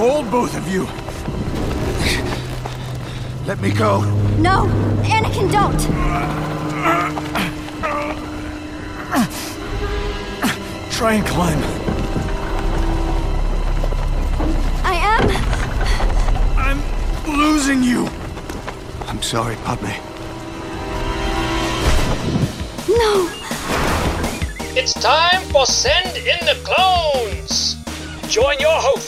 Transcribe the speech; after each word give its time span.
hold, 0.00 0.30
both 0.30 0.56
of 0.56 0.66
you. 0.66 0.84
Let 3.46 3.60
me 3.60 3.70
go. 3.70 4.00
No! 4.38 4.64
Anakin, 5.04 5.52
don't! 5.52 5.80
Try 10.90 11.12
and 11.14 11.26
climb. 11.26 11.58
I 14.84 14.94
am. 15.14 15.24
I'm 16.66 16.80
losing 17.38 17.82
you. 17.82 18.08
I'm 19.06 19.20
sorry, 19.20 19.56
Padme. 19.56 19.92
No! 22.88 23.28
It's 24.80 24.94
time 24.94 25.42
for 25.52 25.66
Send 25.66 26.16
in 26.16 26.40
the 26.46 26.56
Clones! 26.64 27.76
Join 28.28 28.60
your 28.60 28.80
hosts, 28.86 28.99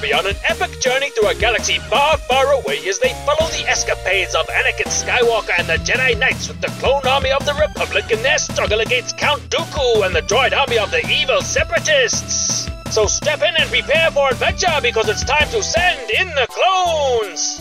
And 0.00 0.12
on 0.12 0.26
an 0.28 0.36
epic 0.48 0.80
journey 0.80 1.10
through 1.10 1.26
a 1.26 1.34
galaxy 1.34 1.80
far, 1.90 2.16
far 2.18 2.52
away 2.52 2.78
as 2.86 3.00
they 3.00 3.12
follow 3.26 3.50
the 3.50 3.66
escapades 3.66 4.32
of 4.32 4.46
Anakin 4.46 4.86
Skywalker 4.86 5.58
and 5.58 5.66
the 5.66 5.74
Jedi 5.74 6.16
Knights 6.16 6.46
with 6.46 6.60
the 6.60 6.68
clone 6.78 7.04
army 7.04 7.32
of 7.32 7.44
the 7.44 7.54
Republic 7.54 8.08
in 8.12 8.22
their 8.22 8.38
struggle 8.38 8.78
against 8.78 9.18
Count 9.18 9.42
Dooku 9.50 10.06
and 10.06 10.14
the 10.14 10.22
droid 10.22 10.56
army 10.56 10.78
of 10.78 10.92
the 10.92 11.04
evil 11.10 11.42
Separatists! 11.42 12.70
So 12.92 13.06
step 13.06 13.42
in 13.42 13.56
and 13.56 13.68
prepare 13.70 14.12
for 14.12 14.30
adventure 14.30 14.78
because 14.80 15.08
it's 15.08 15.24
time 15.24 15.48
to 15.48 15.64
send 15.64 16.10
in 16.12 16.28
the 16.28 16.46
clones! 16.48 17.58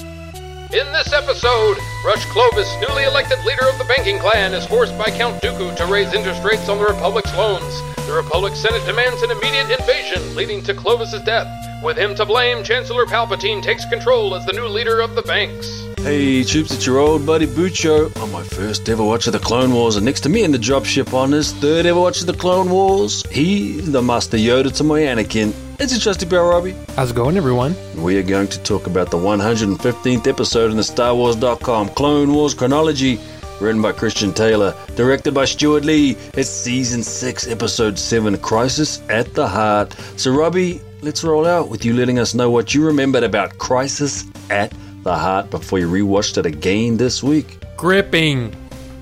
In 0.77 0.91
this 0.93 1.13
episode, 1.13 1.77
Rush 2.05 2.23
Clovis, 2.25 2.71
newly 2.87 3.05
elected 3.05 3.43
leader 3.45 3.67
of 3.67 3.79
the 3.79 3.85
banking 3.85 4.19
clan, 4.19 4.53
is 4.53 4.67
forced 4.67 4.95
by 4.95 5.05
Count 5.05 5.41
Dooku 5.41 5.75
to 5.75 5.85
raise 5.87 6.13
interest 6.13 6.43
rates 6.43 6.69
on 6.69 6.77
the 6.77 6.85
Republic's 6.85 7.35
loans. 7.35 7.81
The 8.05 8.13
Republic 8.13 8.55
Senate 8.55 8.85
demands 8.85 9.23
an 9.23 9.31
immediate 9.31 9.71
invasion, 9.71 10.35
leading 10.35 10.61
to 10.63 10.75
Clovis's 10.75 11.23
death. 11.23 11.66
With 11.83 11.95
him 11.97 12.15
to 12.15 12.25
blame, 12.25 12.63
Chancellor 12.63 13.05
Palpatine 13.05 13.61
takes 13.61 13.85
control 13.85 14.33
as 14.33 14.45
the 14.45 14.53
new 14.53 14.65
leader 14.65 14.99
of 14.99 15.13
the 15.13 15.21
banks. 15.21 15.85
Hey, 15.99 16.43
troops, 16.43 16.71
it's 16.71 16.85
your 16.87 16.97
old 16.97 17.23
buddy 17.25 17.45
Bucho 17.45 18.15
on 18.19 18.31
my 18.31 18.43
first 18.43 18.89
ever 18.89 19.03
watch 19.03 19.27
of 19.27 19.33
the 19.33 19.39
Clone 19.39 19.71
Wars, 19.71 19.95
and 19.95 20.03
next 20.03 20.21
to 20.21 20.29
me 20.29 20.43
in 20.43 20.51
the 20.51 20.57
dropship 20.57 21.13
on 21.13 21.31
his 21.31 21.53
third 21.53 21.85
ever 21.85 21.99
watch 21.99 22.19
of 22.21 22.27
the 22.27 22.33
Clone 22.33 22.71
Wars, 22.71 23.23
he's 23.29 23.91
the 23.91 24.01
Master 24.01 24.37
Yoda 24.37 24.75
to 24.77 24.83
my 24.83 25.01
Anakin. 25.01 25.53
It's 25.79 25.95
a 25.95 25.99
trusty 25.99 26.25
pal, 26.25 26.49
Robbie. 26.49 26.75
How's 26.95 27.11
it 27.11 27.15
going, 27.15 27.37
everyone? 27.37 27.75
We 27.95 28.17
are 28.17 28.23
going 28.23 28.47
to 28.47 28.63
talk 28.63 28.87
about 28.87 29.11
the 29.11 29.17
115th 29.17 30.25
episode 30.25 30.71
in 30.71 30.77
the 30.77 30.83
StarWars.com 30.83 31.89
Clone 31.89 32.33
Wars 32.33 32.55
chronology, 32.55 33.19
written 33.61 33.83
by 33.83 33.91
Christian 33.91 34.33
Taylor, 34.33 34.73
directed 34.95 35.35
by 35.35 35.45
Stuart 35.45 35.85
Lee. 35.85 36.17
It's 36.33 36.49
season 36.49 37.03
6, 37.03 37.47
episode 37.47 37.99
7, 37.99 38.35
Crisis 38.39 39.01
at 39.09 39.31
the 39.35 39.47
Heart. 39.47 39.93
So, 40.15 40.31
Robbie, 40.31 40.81
let's 41.01 41.23
roll 41.23 41.45
out 41.45 41.69
with 41.69 41.85
you 41.85 41.93
letting 41.93 42.19
us 42.19 42.33
know 42.33 42.49
what 42.49 42.73
you 42.73 42.85
remembered 42.85 43.23
about 43.23 43.57
Crisis 43.57 44.25
at 44.49 44.73
the 45.03 45.15
Heart 45.15 45.49
before 45.49 45.79
you 45.79 45.87
rewatched 45.87 46.37
it 46.37 46.45
again 46.45 46.97
this 46.97 47.21
week. 47.21 47.59
Gripping. 47.75 48.55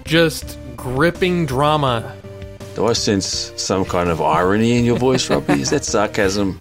Just 0.03 0.57
gripping 0.75 1.45
drama. 1.45 2.15
Do 2.75 2.87
I 2.87 2.93
sense 2.93 3.53
some 3.55 3.85
kind 3.85 4.09
of 4.09 4.21
irony 4.21 4.77
in 4.77 4.83
your 4.85 4.97
voice, 4.97 5.29
Robbie? 5.29 5.61
Is 5.61 5.69
that 5.69 5.85
sarcasm? 5.85 6.59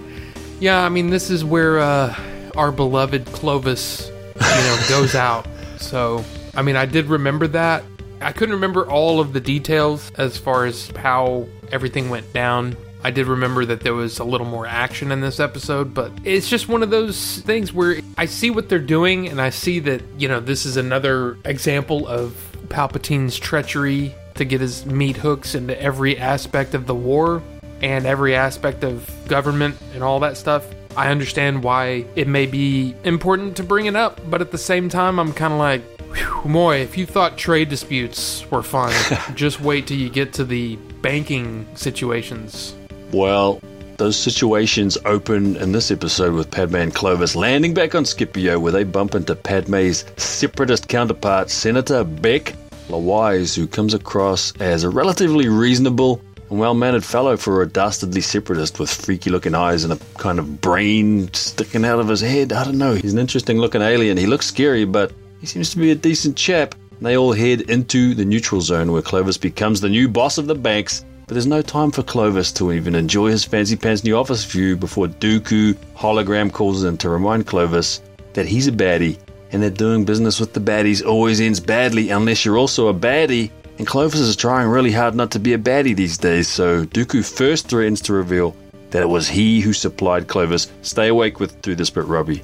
Yeah, 0.60 0.84
I 0.84 0.88
mean, 0.88 1.10
this 1.10 1.28
is 1.28 1.44
where 1.44 1.80
uh, 1.80 2.16
our 2.56 2.70
beloved 2.70 3.26
Clovis, 3.26 4.08
you 4.08 4.40
know, 4.40 4.84
goes 4.88 5.14
out. 5.14 5.46
So, 5.78 6.24
I 6.54 6.62
mean, 6.62 6.76
I 6.76 6.86
did 6.86 7.06
remember 7.06 7.48
that. 7.48 7.84
I 8.20 8.32
couldn't 8.32 8.54
remember 8.54 8.88
all 8.88 9.20
of 9.20 9.32
the 9.32 9.40
details 9.40 10.10
as 10.16 10.38
far 10.38 10.64
as 10.64 10.88
how 10.96 11.46
everything 11.72 12.08
went 12.08 12.32
down. 12.32 12.76
I 13.04 13.10
did 13.10 13.26
remember 13.26 13.66
that 13.66 13.80
there 13.80 13.92
was 13.92 14.18
a 14.18 14.24
little 14.24 14.46
more 14.46 14.66
action 14.66 15.12
in 15.12 15.20
this 15.20 15.38
episode, 15.38 15.92
but 15.92 16.10
it's 16.24 16.48
just 16.48 16.70
one 16.70 16.82
of 16.82 16.88
those 16.88 17.40
things 17.40 17.70
where 17.70 18.00
I 18.16 18.24
see 18.24 18.50
what 18.50 18.70
they're 18.70 18.78
doing 18.78 19.28
and 19.28 19.42
I 19.42 19.50
see 19.50 19.78
that, 19.80 20.02
you 20.16 20.26
know, 20.26 20.40
this 20.40 20.64
is 20.64 20.78
another 20.78 21.36
example 21.44 22.08
of 22.08 22.34
Palpatine's 22.70 23.38
treachery 23.38 24.14
to 24.36 24.46
get 24.46 24.62
his 24.62 24.86
meat 24.86 25.18
hooks 25.18 25.54
into 25.54 25.78
every 25.78 26.18
aspect 26.18 26.72
of 26.72 26.86
the 26.86 26.94
war 26.94 27.42
and 27.82 28.06
every 28.06 28.34
aspect 28.34 28.82
of 28.84 29.06
government 29.28 29.76
and 29.92 30.02
all 30.02 30.18
that 30.20 30.38
stuff. 30.38 30.66
I 30.96 31.10
understand 31.10 31.62
why 31.62 32.06
it 32.16 32.26
may 32.26 32.46
be 32.46 32.94
important 33.04 33.54
to 33.58 33.62
bring 33.62 33.84
it 33.84 33.96
up, 33.96 34.18
but 34.30 34.40
at 34.40 34.50
the 34.50 34.56
same 34.56 34.88
time, 34.88 35.20
I'm 35.20 35.34
kind 35.34 35.52
of 35.52 35.58
like, 35.58 35.82
boy, 36.42 36.76
if 36.78 36.96
you 36.96 37.04
thought 37.04 37.36
trade 37.36 37.68
disputes 37.68 38.50
were 38.50 38.62
fun, 38.62 38.94
just 39.34 39.60
wait 39.60 39.88
till 39.88 39.98
you 39.98 40.08
get 40.08 40.32
to 40.34 40.44
the 40.44 40.76
banking 41.02 41.66
situations. 41.74 42.74
Well, 43.14 43.60
those 43.96 44.16
situations 44.16 44.98
open 45.04 45.54
in 45.58 45.70
this 45.70 45.92
episode 45.92 46.34
with 46.34 46.50
Padme 46.50 46.74
and 46.74 46.92
Clovis 46.92 47.36
landing 47.36 47.72
back 47.72 47.94
on 47.94 48.04
Scipio, 48.04 48.58
where 48.58 48.72
they 48.72 48.82
bump 48.82 49.14
into 49.14 49.36
Padme's 49.36 50.04
separatist 50.16 50.88
counterpart, 50.88 51.48
Senator 51.48 52.02
Bec 52.02 52.56
Lawise, 52.88 53.54
who 53.54 53.68
comes 53.68 53.94
across 53.94 54.52
as 54.60 54.82
a 54.82 54.90
relatively 54.90 55.48
reasonable 55.48 56.20
and 56.50 56.58
well 56.58 56.74
mannered 56.74 57.04
fellow 57.04 57.36
for 57.36 57.62
a 57.62 57.68
dastardly 57.68 58.20
separatist 58.20 58.80
with 58.80 58.90
freaky 58.90 59.30
looking 59.30 59.54
eyes 59.54 59.84
and 59.84 59.92
a 59.92 59.98
kind 60.18 60.40
of 60.40 60.60
brain 60.60 61.32
sticking 61.34 61.84
out 61.84 62.00
of 62.00 62.08
his 62.08 62.20
head. 62.20 62.52
I 62.52 62.64
don't 62.64 62.78
know. 62.78 62.94
He's 62.94 63.12
an 63.12 63.20
interesting 63.20 63.58
looking 63.58 63.80
alien. 63.80 64.16
He 64.16 64.26
looks 64.26 64.46
scary, 64.46 64.86
but 64.86 65.12
he 65.40 65.46
seems 65.46 65.70
to 65.70 65.76
be 65.76 65.92
a 65.92 65.94
decent 65.94 66.36
chap. 66.36 66.74
They 67.00 67.16
all 67.16 67.32
head 67.32 67.60
into 67.70 68.14
the 68.14 68.24
neutral 68.24 68.60
zone 68.60 68.90
where 68.90 69.02
Clovis 69.02 69.38
becomes 69.38 69.80
the 69.80 69.88
new 69.88 70.08
boss 70.08 70.36
of 70.36 70.48
the 70.48 70.56
banks. 70.56 71.04
But 71.26 71.34
there's 71.34 71.46
no 71.46 71.62
time 71.62 71.90
for 71.90 72.02
Clovis 72.02 72.52
to 72.52 72.72
even 72.72 72.94
enjoy 72.94 73.30
his 73.30 73.44
fancy 73.44 73.76
pants 73.76 74.04
new 74.04 74.16
office 74.16 74.44
view 74.44 74.76
before 74.76 75.06
Dooku 75.06 75.74
hologram 75.96 76.52
calls 76.52 76.84
in 76.84 76.98
to 76.98 77.08
remind 77.08 77.46
Clovis 77.46 78.02
that 78.34 78.46
he's 78.46 78.68
a 78.68 78.72
baddie 78.72 79.18
and 79.50 79.62
that 79.62 79.78
doing 79.78 80.04
business 80.04 80.38
with 80.38 80.52
the 80.52 80.60
baddies 80.60 81.04
always 81.04 81.40
ends 81.40 81.60
badly 81.60 82.10
unless 82.10 82.44
you're 82.44 82.58
also 82.58 82.88
a 82.88 82.94
baddie. 82.94 83.50
And 83.78 83.86
Clovis 83.86 84.20
is 84.20 84.36
trying 84.36 84.68
really 84.68 84.92
hard 84.92 85.14
not 85.14 85.30
to 85.30 85.38
be 85.38 85.54
a 85.54 85.58
baddie 85.58 85.96
these 85.96 86.18
days, 86.18 86.46
so 86.46 86.84
Dooku 86.84 87.24
first 87.24 87.68
threatens 87.68 88.02
to 88.02 88.12
reveal 88.12 88.54
that 88.90 89.02
it 89.02 89.08
was 89.08 89.26
he 89.26 89.60
who 89.60 89.72
supplied 89.72 90.28
Clovis. 90.28 90.70
Stay 90.82 91.08
awake 91.08 91.40
with 91.40 91.60
through 91.62 91.76
this 91.76 91.90
bit, 91.90 92.04
Robbie. 92.04 92.42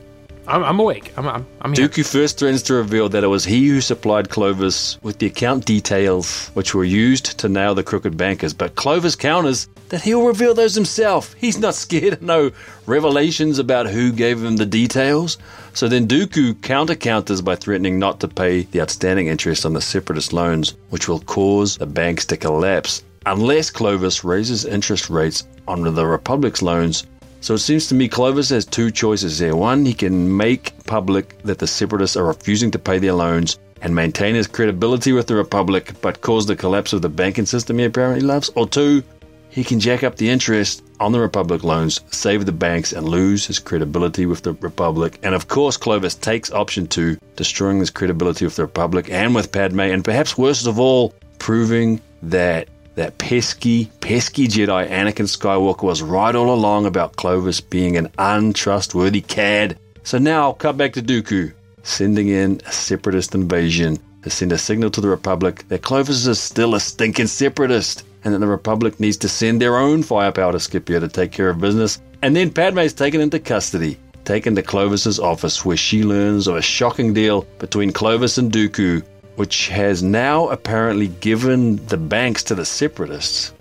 I'm, 0.50 0.64
I'm 0.64 0.80
awake. 0.80 1.12
I'm, 1.16 1.28
I'm, 1.28 1.46
I'm 1.62 1.72
here. 1.72 1.88
Dooku 1.88 2.04
first 2.04 2.38
threatens 2.38 2.62
to 2.64 2.74
reveal 2.74 3.08
that 3.10 3.22
it 3.22 3.28
was 3.28 3.44
he 3.44 3.68
who 3.68 3.80
supplied 3.80 4.30
Clovis 4.30 5.00
with 5.00 5.18
the 5.18 5.26
account 5.26 5.64
details 5.64 6.48
which 6.54 6.74
were 6.74 6.84
used 6.84 7.38
to 7.38 7.48
nail 7.48 7.76
the 7.76 7.84
crooked 7.84 8.16
bankers, 8.16 8.52
but 8.52 8.74
Clovis 8.74 9.14
counters 9.14 9.68
that 9.90 10.02
he'll 10.02 10.26
reveal 10.26 10.52
those 10.54 10.74
himself. 10.74 11.34
He's 11.34 11.58
not 11.58 11.76
scared 11.76 12.14
of 12.14 12.22
no 12.22 12.50
revelations 12.86 13.60
about 13.60 13.86
who 13.86 14.10
gave 14.10 14.42
him 14.42 14.56
the 14.56 14.66
details. 14.66 15.38
So 15.72 15.86
then 15.86 16.08
Dooku 16.08 16.60
counter 16.62 16.96
counters 16.96 17.40
by 17.40 17.54
threatening 17.54 18.00
not 18.00 18.18
to 18.20 18.28
pay 18.28 18.62
the 18.62 18.80
outstanding 18.80 19.28
interest 19.28 19.64
on 19.64 19.72
the 19.72 19.80
separatist 19.80 20.32
loans, 20.32 20.74
which 20.88 21.08
will 21.08 21.20
cause 21.20 21.76
the 21.76 21.86
banks 21.86 22.26
to 22.26 22.36
collapse 22.36 23.04
unless 23.26 23.70
Clovis 23.70 24.24
raises 24.24 24.64
interest 24.64 25.10
rates 25.10 25.46
on 25.68 25.82
the 25.94 26.06
Republic's 26.06 26.62
loans 26.62 27.06
so 27.40 27.54
it 27.54 27.58
seems 27.58 27.86
to 27.88 27.94
me 27.94 28.08
Clovis 28.08 28.50
has 28.50 28.64
two 28.64 28.90
choices 28.90 29.38
here. 29.38 29.56
One, 29.56 29.84
he 29.84 29.94
can 29.94 30.36
make 30.36 30.72
public 30.84 31.40
that 31.42 31.58
the 31.58 31.66
separatists 31.66 32.16
are 32.16 32.26
refusing 32.26 32.70
to 32.72 32.78
pay 32.78 32.98
their 32.98 33.14
loans 33.14 33.58
and 33.82 33.94
maintain 33.94 34.34
his 34.34 34.46
credibility 34.46 35.12
with 35.12 35.26
the 35.26 35.34
Republic, 35.34 35.94
but 36.02 36.20
cause 36.20 36.46
the 36.46 36.56
collapse 36.56 36.92
of 36.92 37.02
the 37.02 37.08
banking 37.08 37.46
system 37.46 37.78
he 37.78 37.84
apparently 37.84 38.20
loves. 38.20 38.50
Or 38.54 38.68
two, 38.68 39.02
he 39.48 39.64
can 39.64 39.80
jack 39.80 40.04
up 40.04 40.16
the 40.16 40.28
interest 40.28 40.82
on 41.00 41.12
the 41.12 41.20
Republic 41.20 41.64
loans, 41.64 42.00
save 42.10 42.46
the 42.46 42.52
banks, 42.52 42.92
and 42.92 43.08
lose 43.08 43.46
his 43.46 43.58
credibility 43.58 44.26
with 44.26 44.42
the 44.42 44.52
Republic. 44.54 45.18
And 45.22 45.34
of 45.34 45.48
course, 45.48 45.76
Clovis 45.76 46.14
takes 46.14 46.52
option 46.52 46.86
two, 46.86 47.18
destroying 47.36 47.80
his 47.80 47.90
credibility 47.90 48.44
with 48.44 48.56
the 48.56 48.62
Republic 48.62 49.10
and 49.10 49.34
with 49.34 49.50
Padme, 49.50 49.80
and 49.80 50.04
perhaps 50.04 50.38
worst 50.38 50.66
of 50.66 50.78
all, 50.78 51.14
proving 51.38 52.00
that 52.22 52.68
that 52.94 53.18
pesky, 53.18 53.86
pesky 54.00 54.48
Jedi 54.48 54.88
Anakin 54.88 55.26
Skywalker 55.26 55.84
was 55.84 56.02
right 56.02 56.34
all 56.34 56.52
along 56.52 56.86
about 56.86 57.16
Clovis 57.16 57.60
being 57.60 57.96
an 57.96 58.10
untrustworthy 58.18 59.20
cad. 59.20 59.78
So 60.02 60.18
now 60.18 60.42
I'll 60.42 60.54
cut 60.54 60.76
back 60.76 60.92
to 60.94 61.02
Dooku, 61.02 61.52
sending 61.82 62.28
in 62.28 62.60
a 62.66 62.72
separatist 62.72 63.34
invasion 63.34 63.98
to 64.22 64.30
send 64.30 64.52
a 64.52 64.58
signal 64.58 64.90
to 64.90 65.00
the 65.00 65.08
Republic 65.08 65.66
that 65.68 65.82
Clovis 65.82 66.26
is 66.26 66.38
still 66.38 66.74
a 66.74 66.80
stinking 66.80 67.26
separatist 67.26 68.04
and 68.24 68.34
that 68.34 68.38
the 68.38 68.46
Republic 68.46 69.00
needs 69.00 69.16
to 69.18 69.28
send 69.28 69.60
their 69.60 69.78
own 69.78 70.02
firepower 70.02 70.52
to 70.52 70.60
Scipio 70.60 71.00
to 71.00 71.08
take 71.08 71.32
care 71.32 71.48
of 71.48 71.60
business. 71.60 72.00
And 72.22 72.36
then 72.36 72.50
Padme's 72.50 72.92
taken 72.92 73.20
into 73.20 73.38
custody, 73.38 73.98
taken 74.24 74.54
to 74.56 74.62
Clovis's 74.62 75.18
office 75.18 75.64
where 75.64 75.76
she 75.76 76.02
learns 76.02 76.46
of 76.46 76.56
a 76.56 76.62
shocking 76.62 77.14
deal 77.14 77.46
between 77.58 77.92
Clovis 77.92 78.36
and 78.36 78.52
Dooku 78.52 79.02
which 79.36 79.68
has 79.68 80.02
now 80.02 80.48
apparently 80.48 81.08
given 81.20 81.84
the 81.86 81.96
banks 81.96 82.42
to 82.44 82.54
the 82.54 82.64
separatists. 82.64 83.52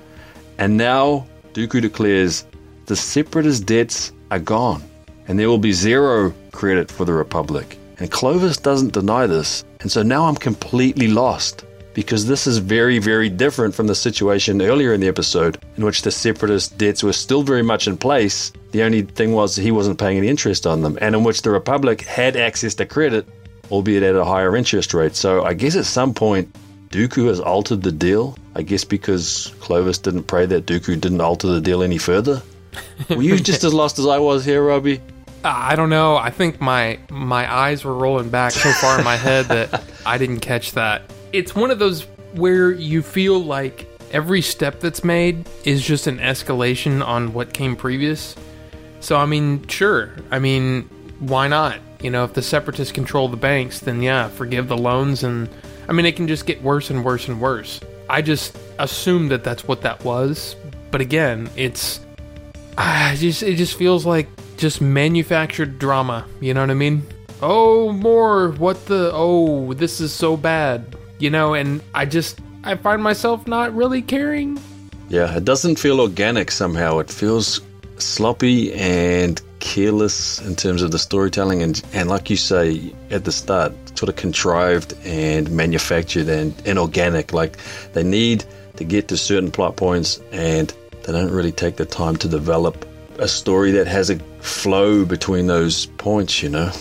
And 0.58 0.78
now 0.78 1.26
Dooku 1.54 1.82
declares 1.82 2.46
the 2.86 2.96
separatist 2.96 3.66
debts 3.66 4.12
are 4.32 4.40
gone 4.40 4.84
and 5.28 5.38
there 5.38 5.48
will 5.48 5.60
be 5.60 5.72
zero 5.72 6.34
credit 6.52 6.90
for 6.90 7.06
the 7.06 7.14
Republic. 7.14 7.78
And 8.00 8.10
Clovis 8.10 8.58
doesn't 8.58 8.94
deny 8.94 9.28
this, 9.28 9.64
and 9.82 9.92
so 9.92 10.02
now 10.02 10.26
I'm 10.26 10.36
completely 10.36 11.08
lost. 11.08 11.66
because 11.94 12.26
this 12.26 12.48
is 12.48 12.60
very, 12.60 12.98
very 12.98 13.30
different 13.30 13.76
from 13.76 13.88
the 13.88 13.94
situation 13.94 14.62
earlier 14.62 14.94
in 14.94 15.02
the 15.02 15.08
episode 15.08 15.58
in 15.76 15.84
which 15.84 16.02
the 16.02 16.12
separatist 16.12 16.78
debts 16.78 17.04
were 17.04 17.12
still 17.12 17.44
very 17.44 17.62
much 17.62 17.88
in 17.88 17.98
place. 17.98 18.54
The 18.72 18.84
only 18.84 19.02
thing 19.02 19.34
was 19.34 19.56
he 19.56 19.72
wasn't 19.72 20.00
paying 20.00 20.18
any 20.18 20.28
interest 20.28 20.68
on 20.68 20.82
them, 20.82 20.98
and 21.02 21.16
in 21.16 21.26
which 21.26 21.42
the 21.42 21.50
Republic 21.50 22.02
had 22.02 22.36
access 22.36 22.76
to 22.76 22.86
credit, 22.86 23.28
albeit 23.72 24.04
at 24.04 24.16
a 24.16 24.26
higher 24.26 24.56
interest 24.56 24.94
rate. 24.94 25.16
So 25.16 25.44
I 25.44 25.54
guess 25.54 25.76
at 25.76 25.86
some 25.86 26.14
point, 26.14 26.54
Dooku 26.90 27.28
has 27.28 27.40
altered 27.40 27.84
the 27.84 27.92
deal. 27.92 28.38
I 28.56 28.64
guess 28.64 28.84
because 28.84 29.54
Clovis 29.60 30.00
didn't 30.00 30.24
pray 30.24 30.46
that 30.48 30.66
Dooku 30.66 31.00
didn't 31.00 31.22
alter 31.22 31.48
the 31.48 31.62
deal 31.62 31.84
any 31.84 31.98
further. 31.98 32.42
Were 33.10 33.22
you 33.22 33.40
just 33.40 33.64
as 33.64 33.74
lost 33.74 34.00
as 34.00 34.08
I 34.08 34.18
was 34.20 34.44
here, 34.44 34.64
Robbie? 34.64 35.02
Uh, 35.44 35.54
I 35.56 35.76
don't 35.76 35.90
know. 35.90 36.18
I 36.18 36.32
think 36.32 36.60
my 36.60 37.00
my 37.10 37.52
eyes 37.52 37.86
were 37.86 37.94
rolling 37.94 38.30
back 38.30 38.52
so 38.52 38.72
far 38.74 38.98
in 39.00 39.06
my 39.06 39.16
head 39.16 39.46
that 39.46 39.84
I 40.06 40.18
didn't 40.18 40.42
catch 40.42 40.74
that. 40.74 41.04
It's 41.32 41.56
one 41.56 41.72
of 41.72 41.80
those 41.80 42.04
where 42.34 42.72
you 42.72 43.02
feel 43.02 43.42
like 43.42 43.88
every 44.12 44.42
step 44.42 44.80
that's 44.80 45.04
made 45.04 45.48
is 45.64 45.86
just 45.86 46.08
an 46.08 46.18
escalation 46.18 47.06
on 47.06 47.34
what 47.34 47.54
came 47.54 47.76
previous. 47.76 48.36
So 49.00 49.16
I 49.16 49.26
mean, 49.26 49.66
sure. 49.68 50.12
I 50.32 50.40
mean, 50.40 50.84
why 51.20 51.48
not? 51.48 51.80
You 52.02 52.10
know, 52.10 52.24
if 52.24 52.34
the 52.34 52.42
separatists 52.42 52.92
control 52.92 53.28
the 53.28 53.38
banks, 53.38 53.80
then 53.80 54.02
yeah, 54.02 54.30
forgive 54.30 54.68
the 54.68 54.78
loans 54.78 55.24
and 55.24 55.50
I 55.88 55.92
mean, 55.92 56.06
it 56.06 56.16
can 56.16 56.28
just 56.28 56.46
get 56.46 56.62
worse 56.62 56.92
and 56.92 57.04
worse 57.04 57.28
and 57.28 57.42
worse. 57.42 57.80
I 58.10 58.22
just 58.22 58.58
assumed 58.78 59.32
that 59.32 59.44
that's 59.44 59.68
what 59.68 59.82
that 59.82 60.04
was, 60.04 60.56
but 60.92 61.02
again, 61.02 61.50
it's 61.56 62.00
I 62.78 63.16
just 63.18 63.44
it 63.44 63.56
just 63.56 63.78
feels 63.78 64.06
like 64.06 64.28
just 64.58 64.82
manufactured 64.82 65.80
drama. 65.80 66.26
You 66.42 66.54
know 66.54 66.62
what 66.62 66.70
I 66.70 66.76
mean? 66.76 67.04
Oh, 67.42 67.92
more. 67.92 68.52
What 68.52 68.86
the? 68.86 69.12
Oh, 69.14 69.74
this 69.74 70.02
is 70.02 70.14
so 70.14 70.38
bad. 70.38 70.96
You 71.20 71.30
know, 71.30 71.54
and 71.54 71.82
I 71.94 72.06
just 72.06 72.40
I 72.64 72.76
find 72.76 73.02
myself 73.02 73.48
not 73.48 73.74
really 73.76 74.02
caring. 74.02 74.60
Yeah, 75.10 75.36
it 75.36 75.46
doesn't 75.46 75.78
feel 75.80 76.00
organic 76.00 76.52
somehow. 76.52 77.00
It 77.00 77.10
feels 77.10 77.62
sloppy 77.98 78.74
and 78.74 79.42
careless 79.60 80.40
in 80.42 80.56
terms 80.56 80.82
of 80.82 80.92
the 80.92 81.00
storytelling 81.00 81.62
and 81.62 81.82
and 81.94 82.10
like 82.10 82.30
you 82.30 82.38
say 82.38 82.94
at 83.12 83.26
the 83.26 83.32
start, 83.32 83.74
sort 83.98 84.10
of 84.10 84.16
contrived 84.16 84.94
and 85.04 85.50
manufactured 85.52 86.28
and 86.28 86.54
inorganic. 86.66 87.34
Like 87.34 87.58
they 87.94 88.04
need 88.04 88.46
to 88.78 88.84
get 88.84 89.08
to 89.10 89.18
certain 89.18 89.52
plot 89.52 89.76
points 89.76 90.20
and 90.32 90.74
they 91.04 91.12
don't 91.12 91.32
really 91.32 91.52
take 91.52 91.78
the 91.78 91.86
time 91.86 92.16
to 92.18 92.28
develop 92.28 92.86
a 93.20 93.28
story 93.28 93.72
that 93.72 93.88
has 93.88 94.10
a 94.10 94.18
flow 94.42 95.06
between 95.06 95.48
those 95.48 95.88
points, 95.98 96.42
you 96.42 96.50
know? 96.50 96.72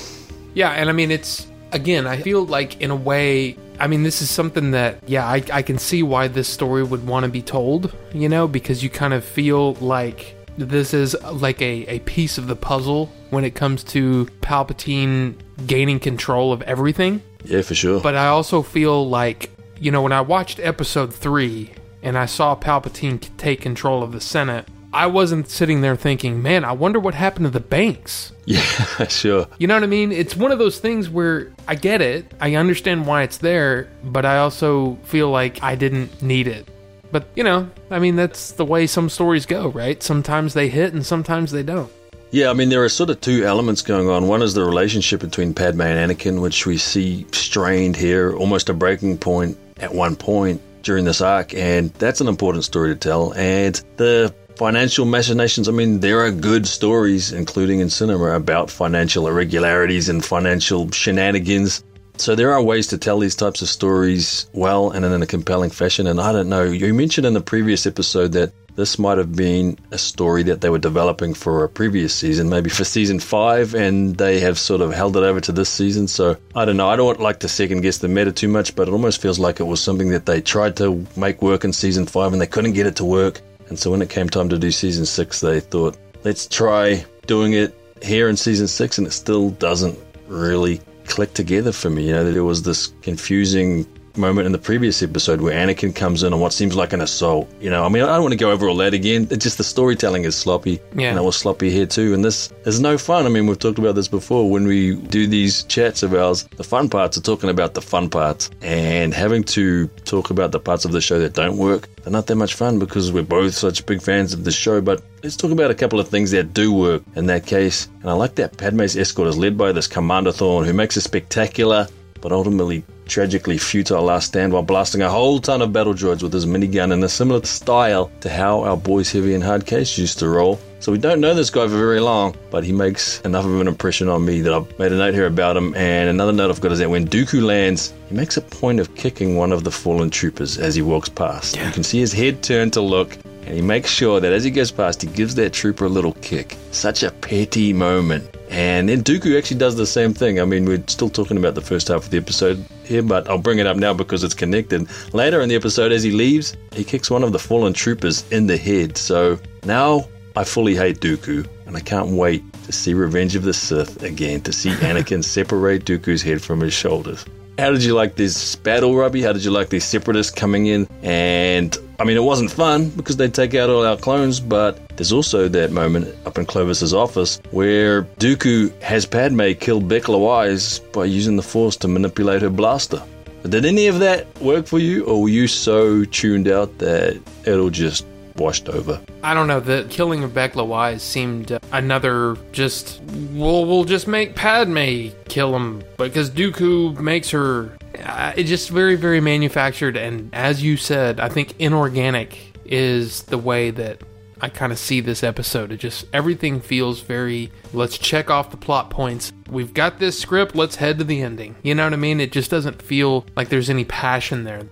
Yeah, 0.54 0.70
and 0.70 0.88
I 0.88 0.92
mean, 0.92 1.10
it's 1.10 1.46
again, 1.72 2.06
I 2.06 2.20
feel 2.20 2.46
like 2.46 2.81
in 2.81 2.90
a 2.90 2.96
way, 2.96 3.56
I 3.81 3.86
mean, 3.86 4.02
this 4.02 4.22
is 4.22 4.31
something 4.31 4.72
that, 4.72 5.02
yeah, 5.06 5.26
I, 5.26 5.42
I 5.52 5.62
can 5.62 5.78
see 5.78 6.02
why 6.02 6.28
this 6.28 6.48
story 6.48 6.82
would 6.82 7.06
want 7.06 7.24
to 7.24 7.31
be 7.31 7.42
told, 7.42 7.94
you 8.12 8.28
know, 8.28 8.48
because 8.48 8.82
you 8.82 8.90
kind 8.90 9.14
of 9.14 9.24
feel 9.24 9.74
like 9.74 10.34
this 10.58 10.93
is 10.93 11.16
like 11.22 11.62
a, 11.62 11.87
a 11.87 11.99
piece 12.00 12.38
of 12.38 12.46
the 12.46 12.56
puzzle 12.56 13.06
when 13.31 13.44
it 13.44 13.55
comes 13.55 13.84
to 13.84 14.26
Palpatine 14.40 15.37
gaining 15.66 16.00
control 16.00 16.52
of 16.52 16.62
everything. 16.62 17.22
Yeah, 17.44 17.62
for 17.62 17.75
sure. 17.75 18.00
But 18.00 18.16
I 18.16 18.28
also 18.28 18.62
feel 18.62 19.08
like, 19.08 19.50
you 19.78 19.90
know, 19.90 20.02
when 20.02 20.12
I 20.12 20.20
watched 20.20 20.58
episode 20.60 21.14
three 21.14 21.72
and 22.02 22.19
I 22.19 22.26
saw 22.26 22.56
Palpatine 22.56 23.20
take 23.37 23.60
control 23.60 24.02
of 24.02 24.12
the 24.12 24.20
Senate, 24.20 24.69
I 24.93 25.06
wasn't 25.06 25.49
sitting 25.50 25.82
there 25.82 25.96
thinking, 25.96 26.43
man, 26.43 26.64
I 26.64 26.72
wonder 26.72 26.99
what 26.99 27.14
happened 27.14 27.44
to 27.46 27.50
the 27.50 27.60
banks. 27.60 28.32
Yeah, 28.49 29.06
sure. 29.08 29.46
You 29.58 29.66
know 29.66 29.75
what 29.75 29.82
I 29.82 29.88
mean? 29.88 30.10
It's 30.10 30.34
one 30.34 30.52
of 30.52 30.58
those 30.58 30.78
things 30.78 31.10
where 31.10 31.52
I 31.69 31.75
get 31.75 32.00
it, 32.00 32.32
I 32.40 32.55
understand 32.55 33.06
why 33.06 33.22
it's 33.22 33.37
there, 33.37 33.90
but 34.02 34.25
I 34.25 34.38
also 34.38 34.94
feel 35.05 35.28
like 35.28 35.62
I 35.62 35.75
didn't 35.75 36.22
need 36.22 36.46
it. 36.46 36.66
But, 37.10 37.26
you 37.34 37.44
know, 37.44 37.70
I 37.90 37.99
mean, 37.99 38.16
that's 38.16 38.52
the 38.52 38.64
way 38.64 38.87
some 38.87 39.08
stories 39.08 39.46
go, 39.46 39.69
right? 39.69 40.02
Sometimes 40.02 40.55
they 40.55 40.69
hit 40.69 40.93
and 40.93 41.05
sometimes 41.05 41.52
they 41.52 41.62
don't. 41.62 41.90
Yeah, 42.31 42.50
I 42.50 42.52
mean, 42.52 42.69
there 42.69 42.84
are 42.84 42.90
sort 42.90 43.08
of 43.08 43.20
two 43.22 43.44
elements 43.46 43.81
going 43.81 44.10
on. 44.10 44.28
One 44.28 44.43
is 44.43 44.52
the 44.52 44.62
relationship 44.62 45.20
between 45.20 45.55
Padme 45.55 45.81
and 45.81 46.10
Anakin, 46.10 46.43
which 46.43 46.66
we 46.66 46.76
see 46.76 47.26
strained 47.32 47.96
here, 47.96 48.37
almost 48.37 48.69
a 48.69 48.75
breaking 48.75 49.16
point 49.19 49.56
at 49.78 49.94
one 49.94 50.14
point 50.14 50.60
during 50.82 51.06
this 51.06 51.22
arc, 51.22 51.55
and 51.55 51.93
that's 51.94 52.20
an 52.20 52.28
important 52.28 52.64
story 52.64 52.90
to 52.90 52.96
tell. 52.96 53.32
And 53.34 53.82
the 53.96 54.34
financial 54.58 55.06
machinations. 55.06 55.69
I 55.69 55.72
mean, 55.72 56.00
there 56.00 56.20
are 56.20 56.32
good 56.32 56.66
stories, 56.66 57.32
including 57.32 57.78
in 57.78 57.88
cinema, 57.88 58.32
about 58.32 58.70
financial 58.70 59.28
irregularities 59.28 60.08
and 60.08 60.22
financial 60.22 60.90
shenanigans. 60.90 61.84
So 62.20 62.35
there 62.35 62.53
are 62.53 62.62
ways 62.62 62.88
to 62.88 62.99
tell 62.99 63.19
these 63.19 63.37
types 63.37 63.62
of 63.62 63.69
stories 63.69 64.49
well 64.53 64.91
and 64.91 65.05
in 65.05 65.23
a 65.23 65.26
compelling 65.26 65.70
fashion. 65.70 66.06
And 66.06 66.20
I 66.20 66.32
don't 66.32 66.49
know, 66.49 66.65
you 66.65 66.93
mentioned 66.93 67.26
in 67.26 67.32
the 67.32 67.41
previous 67.41 67.87
episode 67.87 68.32
that 68.32 68.53
this 68.75 68.99
might 68.99 69.19
have 69.19 69.35
been 69.35 69.79
a 69.91 69.99
story 69.99 70.43
that 70.44 70.61
they 70.61 70.70
were 70.70 70.79
developing 70.79 71.35
for 71.35 71.65
a 71.65 71.69
previous 71.69 72.15
season, 72.15 72.49
maybe 72.49 72.70
for 72.70 72.85
season 72.85 73.19
five, 73.19 73.75
and 73.75 74.17
they 74.17 74.38
have 74.41 74.59
sort 74.59 74.81
of 74.81 74.93
held 74.93 75.17
it 75.17 75.23
over 75.23 75.41
to 75.41 75.53
this 75.53 75.69
season. 75.69 76.06
So 76.06 76.37
I 76.55 76.65
don't 76.65 76.76
know. 76.76 76.88
I 76.88 76.97
don't 76.97 77.20
like 77.20 77.41
to 77.41 77.49
second 77.49 77.81
guess 77.81 77.99
the 77.99 78.09
meta 78.09 78.32
too 78.32 78.49
much, 78.49 78.76
but 78.76 78.88
it 78.88 78.93
almost 78.93 79.20
feels 79.20 79.38
like 79.38 79.59
it 79.59 79.65
was 79.65 79.82
something 79.82 80.11
that 80.11 80.26
they 80.26 80.41
tried 80.41 80.76
to 80.76 81.05
make 81.17 81.43
work 81.43 81.65
in 81.65 81.73
season 81.73 82.06
five 82.06 82.32
and 82.32 82.41
they 82.41 82.47
couldn't 82.47 82.75
get 82.75 82.87
it 82.87 82.97
to 82.97 83.05
work. 83.05 83.41
And 83.69 83.79
so 83.79 83.91
when 83.91 84.03
it 84.03 84.11
came 84.11 84.29
time 84.29 84.49
to 84.49 84.59
do 84.59 84.70
season 84.70 85.06
six, 85.06 85.41
they 85.41 85.61
thought, 85.61 85.97
let's 86.25 86.47
try 86.47 87.05
doing 87.26 87.53
it 87.53 87.75
here 88.03 88.29
in 88.29 88.37
season 88.37 88.69
six, 88.69 88.99
and 88.99 89.06
it 89.06 89.12
still 89.12 89.50
doesn't 89.50 89.99
really 90.29 90.81
click 91.08 91.34
together 91.34 91.72
for 91.72 91.90
me. 91.90 92.06
You 92.06 92.12
know, 92.12 92.32
there 92.32 92.44
was 92.44 92.62
this 92.62 92.93
confusing 93.02 93.87
moment 94.19 94.47
in 94.47 94.53
the 94.53 94.59
previous 94.59 95.03
episode 95.03 95.41
where 95.41 95.55
Anakin 95.55 95.94
comes 95.94 96.23
in 96.23 96.32
on 96.32 96.41
what 96.41 96.53
seems 96.53 96.75
like 96.76 96.93
an 96.93 97.00
assault. 97.00 97.49
You 97.61 97.70
know, 97.70 97.85
I 97.85 97.88
mean, 97.88 98.03
I 98.03 98.06
don't 98.06 98.23
want 98.23 98.32
to 98.32 98.38
go 98.38 98.50
over 98.50 98.69
all 98.69 98.76
that 98.76 98.94
again. 98.94 99.29
It's 99.31 99.44
just 99.44 99.59
the 99.59 99.65
storytelling 99.65 100.25
is 100.25 100.37
sloppy. 100.37 100.81
Yeah. 100.94 101.11
And 101.11 101.19
it 101.19 101.23
was 101.23 101.37
sloppy 101.37 101.70
here 101.70 101.87
too. 101.87 102.15
And 102.15 102.25
this 102.25 102.53
is 102.67 102.81
no 102.81 102.99
fun. 102.99 103.26
I 103.26 103.29
mean, 103.29 103.47
we've 103.47 103.59
talked 103.59 103.79
about 103.79 103.94
this 103.94 104.09
before. 104.09 104.50
When 104.50 104.67
we 104.67 104.97
do 104.97 105.26
these 105.26 105.62
chats 105.65 106.03
of 106.03 106.12
ours, 106.15 106.44
the 106.56 106.65
fun 106.65 106.88
parts 106.88 107.17
are 107.17 107.23
talking 107.23 107.50
about 107.50 107.75
the 107.75 107.82
fun 107.82 108.11
parts 108.11 108.50
and 108.61 109.15
having 109.15 109.44
to 109.44 109.87
talk 110.05 110.31
about 110.31 110.53
the 110.53 110.61
parts 110.61 110.85
of 110.85 110.93
the 110.93 111.00
show 111.00 111.19
that 111.20 111.35
don't 111.35 111.56
work. 111.56 111.88
They're 112.03 112.12
not 112.12 112.26
that 112.26 112.37
much 112.37 112.55
fun 112.55 112.79
because 112.79 113.12
we're 113.12 113.23
both 113.23 113.55
such 113.55 113.87
big 113.87 114.03
fans 114.03 114.32
of 114.32 114.44
the 114.44 114.50
show. 114.50 114.81
But 114.81 115.03
let's 115.23 115.37
talk 115.37 115.50
about 115.50 115.70
a 115.70 115.75
couple 115.75 116.00
of 116.00 116.09
things 116.09 116.31
that 116.32 116.53
do 116.53 116.73
work 116.73 117.03
in 117.15 117.26
that 117.26 117.47
case. 117.47 117.88
And 118.00 118.11
I 118.11 118.15
like 118.15 118.35
that 118.37 118.56
Padme's 118.56 118.97
escort 118.97 119.29
is 119.29 119.38
led 119.38 119.56
by 119.56 119.73
this 119.73 119.87
Commander 119.87 120.32
Thorn, 120.32 120.65
who 120.65 120.73
makes 120.73 120.97
a 120.97 121.00
spectacular 121.00 121.88
but 122.20 122.32
ultimately 122.32 122.85
tragically 123.08 123.58
futile 123.58 124.02
last 124.02 124.26
stand 124.26 124.52
while 124.52 124.62
blasting 124.62 125.02
a 125.02 125.10
whole 125.10 125.40
ton 125.40 125.62
of 125.62 125.72
battle 125.72 125.94
droids 125.94 126.22
with 126.22 126.32
his 126.32 126.46
minigun 126.46 126.93
in 126.93 127.02
a 127.02 127.08
similar 127.08 127.44
style 127.44 128.10
to 128.20 128.28
how 128.28 128.62
our 128.62 128.76
boys 128.76 129.10
Heavy 129.10 129.34
and 129.34 129.43
Hard 129.43 129.67
Case 129.67 129.98
used 129.98 130.19
to 130.20 130.29
roll. 130.29 130.60
So 130.81 130.93
we 130.93 130.98
don't 130.98 131.20
know 131.20 131.34
this 131.34 131.50
guy 131.50 131.67
for 131.67 131.77
very 131.77 131.98
long, 131.98 132.36
but 132.50 132.62
he 132.62 132.72
makes 132.72 133.20
enough 133.22 133.44
of 133.44 133.60
an 133.60 133.67
impression 133.67 134.08
on 134.08 134.24
me 134.24 134.43
that 134.43 134.55
I've 134.55 134.79
made 134.79 134.93
a 134.93 134.96
note 134.96 135.12
here 135.12 135.27
about 135.27 135.56
him. 135.56 135.74
And 135.74 136.08
another 136.08 136.32
note 136.32 136.50
I've 136.50 136.60
got 136.60 136.70
is 136.70 136.79
that 136.79 136.88
when 136.88 137.06
Dooku 137.06 137.43
lands, 137.43 137.93
he 138.08 138.15
makes 138.15 138.36
a 138.36 138.43
point 138.43 138.79
of 138.79 138.94
kicking 138.94 139.36
one 139.36 139.50
of 139.50 139.65
the 139.65 139.72
fallen 139.72 140.08
troopers 140.08 140.56
as 140.56 140.77
he 140.77 140.82
walks 140.82 141.08
past. 141.08 141.56
You 141.56 141.72
can 141.72 141.82
see 141.82 141.98
his 141.98 142.12
head 142.12 142.44
turn 142.44 142.70
to 142.72 142.81
look, 142.81 143.17
and 143.44 143.56
he 143.56 143.60
makes 143.60 143.91
sure 143.91 144.20
that 144.20 144.32
as 144.32 144.44
he 144.44 144.53
goes 144.53 144.70
past, 144.70 145.03
he 145.03 145.08
gives 145.08 145.34
that 145.34 145.53
trooper 145.53 145.86
a 145.86 145.88
little 145.88 146.12
kick. 146.15 146.56
Such 146.70 147.03
a 147.03 147.10
petty 147.10 147.72
moment. 147.72 148.36
And 148.48 148.88
then 148.88 149.03
Dooku 149.03 149.36
actually 149.36 149.58
does 149.58 149.77
the 149.77 149.86
same 149.86 150.15
thing. 150.15 150.41
I 150.41 150.44
mean, 150.44 150.65
we're 150.65 150.82
still 150.86 151.10
talking 151.10 151.36
about 151.36 151.55
the 151.55 151.60
first 151.60 151.88
half 151.88 152.05
of 152.05 152.10
the 152.10 152.19
episode 152.19 152.65
here, 152.88 153.02
but 153.02 153.28
I'll 153.28 153.38
bring 153.38 153.58
it 153.58 153.66
up 153.66 153.76
now 153.76 153.94
because 153.94 154.24
it's 154.24 154.34
connected. 154.34 154.88
Later 155.12 155.40
in 155.40 155.48
the 155.48 155.54
episode, 155.54 155.92
as 155.92 156.02
he 156.02 156.10
leaves, 156.10 156.56
he 156.72 156.82
kicks 156.82 157.10
one 157.10 157.22
of 157.22 157.32
the 157.32 157.38
fallen 157.38 157.72
troopers 157.72 158.28
in 158.32 158.46
the 158.46 158.56
head. 158.56 158.96
So 158.96 159.38
now 159.64 160.08
I 160.34 160.44
fully 160.44 160.74
hate 160.74 161.00
Dooku, 161.00 161.46
and 161.66 161.76
I 161.76 161.80
can't 161.80 162.10
wait 162.10 162.42
to 162.64 162.72
see 162.72 162.94
Revenge 162.94 163.36
of 163.36 163.42
the 163.42 163.54
Sith 163.54 164.02
again, 164.02 164.40
to 164.42 164.52
see 164.52 164.70
Anakin 164.70 165.22
separate 165.36 165.84
Dooku's 165.84 166.22
head 166.22 166.42
from 166.42 166.60
his 166.60 166.72
shoulders. 166.72 167.24
How 167.58 167.72
did 167.72 167.82
you 167.82 167.94
like 167.94 168.14
this 168.14 168.54
battle, 168.56 168.94
Robbie? 168.94 169.22
How 169.22 169.32
did 169.32 169.44
you 169.44 169.50
like 169.50 169.68
these 169.68 169.84
separatists 169.84 170.32
coming 170.32 170.66
in? 170.66 170.86
And 171.02 171.76
I 172.00 172.05
mean, 172.05 172.17
it 172.17 172.22
wasn't 172.22 172.52
fun 172.52 172.90
because 172.90 173.17
they 173.17 173.28
take 173.28 173.56
out 173.56 173.70
all 173.70 173.84
our 173.84 173.96
clones, 173.96 174.38
but 174.38 174.78
there's 174.90 175.12
also 175.12 175.48
that 175.48 175.72
moment 175.72 176.14
up 176.26 176.38
in 176.38 176.46
Clovis's 176.46 176.94
office 176.94 177.40
where 177.50 178.05
Dooku 178.20 178.81
has 178.82 179.05
Padme 179.05 179.52
kill 179.58 179.81
Bec 179.81 180.05
Lawise 180.05 180.81
by 180.93 181.06
using 181.06 181.34
the 181.34 181.43
Force 181.43 181.76
to 181.78 181.88
manipulate 181.88 182.43
her 182.43 182.50
blaster. 182.50 183.02
Did 183.43 183.64
any 183.64 183.88
of 183.88 183.98
that 183.98 184.26
work 184.40 184.67
for 184.67 184.78
you, 184.78 185.06
or 185.06 185.22
were 185.22 185.28
you 185.28 185.48
so 185.48 186.05
tuned 186.05 186.46
out 186.46 186.78
that 186.78 187.20
it'll 187.44 187.70
just 187.70 188.06
washed 188.38 188.68
over? 188.68 189.00
I 189.22 189.34
don't 189.34 189.46
know. 189.46 189.60
The 189.60 189.86
killing 189.90 190.24
of 190.24 190.34
Bec 190.34 190.54
Lawise 190.54 191.00
seemed 191.00 191.52
uh, 191.52 191.58
another 191.72 192.36
just. 192.52 193.02
We'll 193.32 193.66
we'll 193.66 193.84
just 193.84 194.06
make 194.08 194.34
Padme 194.34 195.08
kill 195.28 195.54
him 195.54 195.82
because 195.96 196.30
Dooku 196.30 196.98
makes 196.98 197.30
her. 197.30 197.76
Uh, 198.02 198.32
it's 198.36 198.48
just 198.48 198.70
very 198.70 198.96
very 198.96 199.20
manufactured, 199.20 199.96
and 199.96 200.30
as 200.32 200.62
you 200.62 200.76
said, 200.76 201.20
I 201.20 201.28
think 201.28 201.54
inorganic 201.58 202.38
is 202.64 203.22
the 203.24 203.38
way 203.38 203.70
that 203.70 204.02
I 204.40 204.48
kind 204.48 204.72
of 204.72 204.78
see 204.78 205.00
this 205.00 205.24
episode. 205.24 205.72
It 205.72 205.78
just 205.78 206.06
everything 206.12 206.60
feels 206.60 207.00
very. 207.00 207.50
Let's 207.72 207.98
check 207.98 208.30
off 208.30 208.50
the 208.50 208.56
plot 208.56 208.90
points. 208.90 209.32
We've 209.50 209.74
got 209.74 209.98
this 209.98 210.18
script. 210.18 210.54
Let's 210.54 210.76
head 210.76 210.98
to 210.98 211.04
the 211.04 211.22
ending. 211.22 211.56
You 211.62 211.74
know 211.74 211.84
what 211.84 211.92
I 211.92 211.96
mean? 211.96 212.20
It 212.20 212.32
just 212.32 212.50
doesn't 212.50 212.80
feel 212.80 213.26
like 213.36 213.48
there's 213.48 213.70
any 213.70 213.84
passion 213.84 214.44
there. 214.44 214.62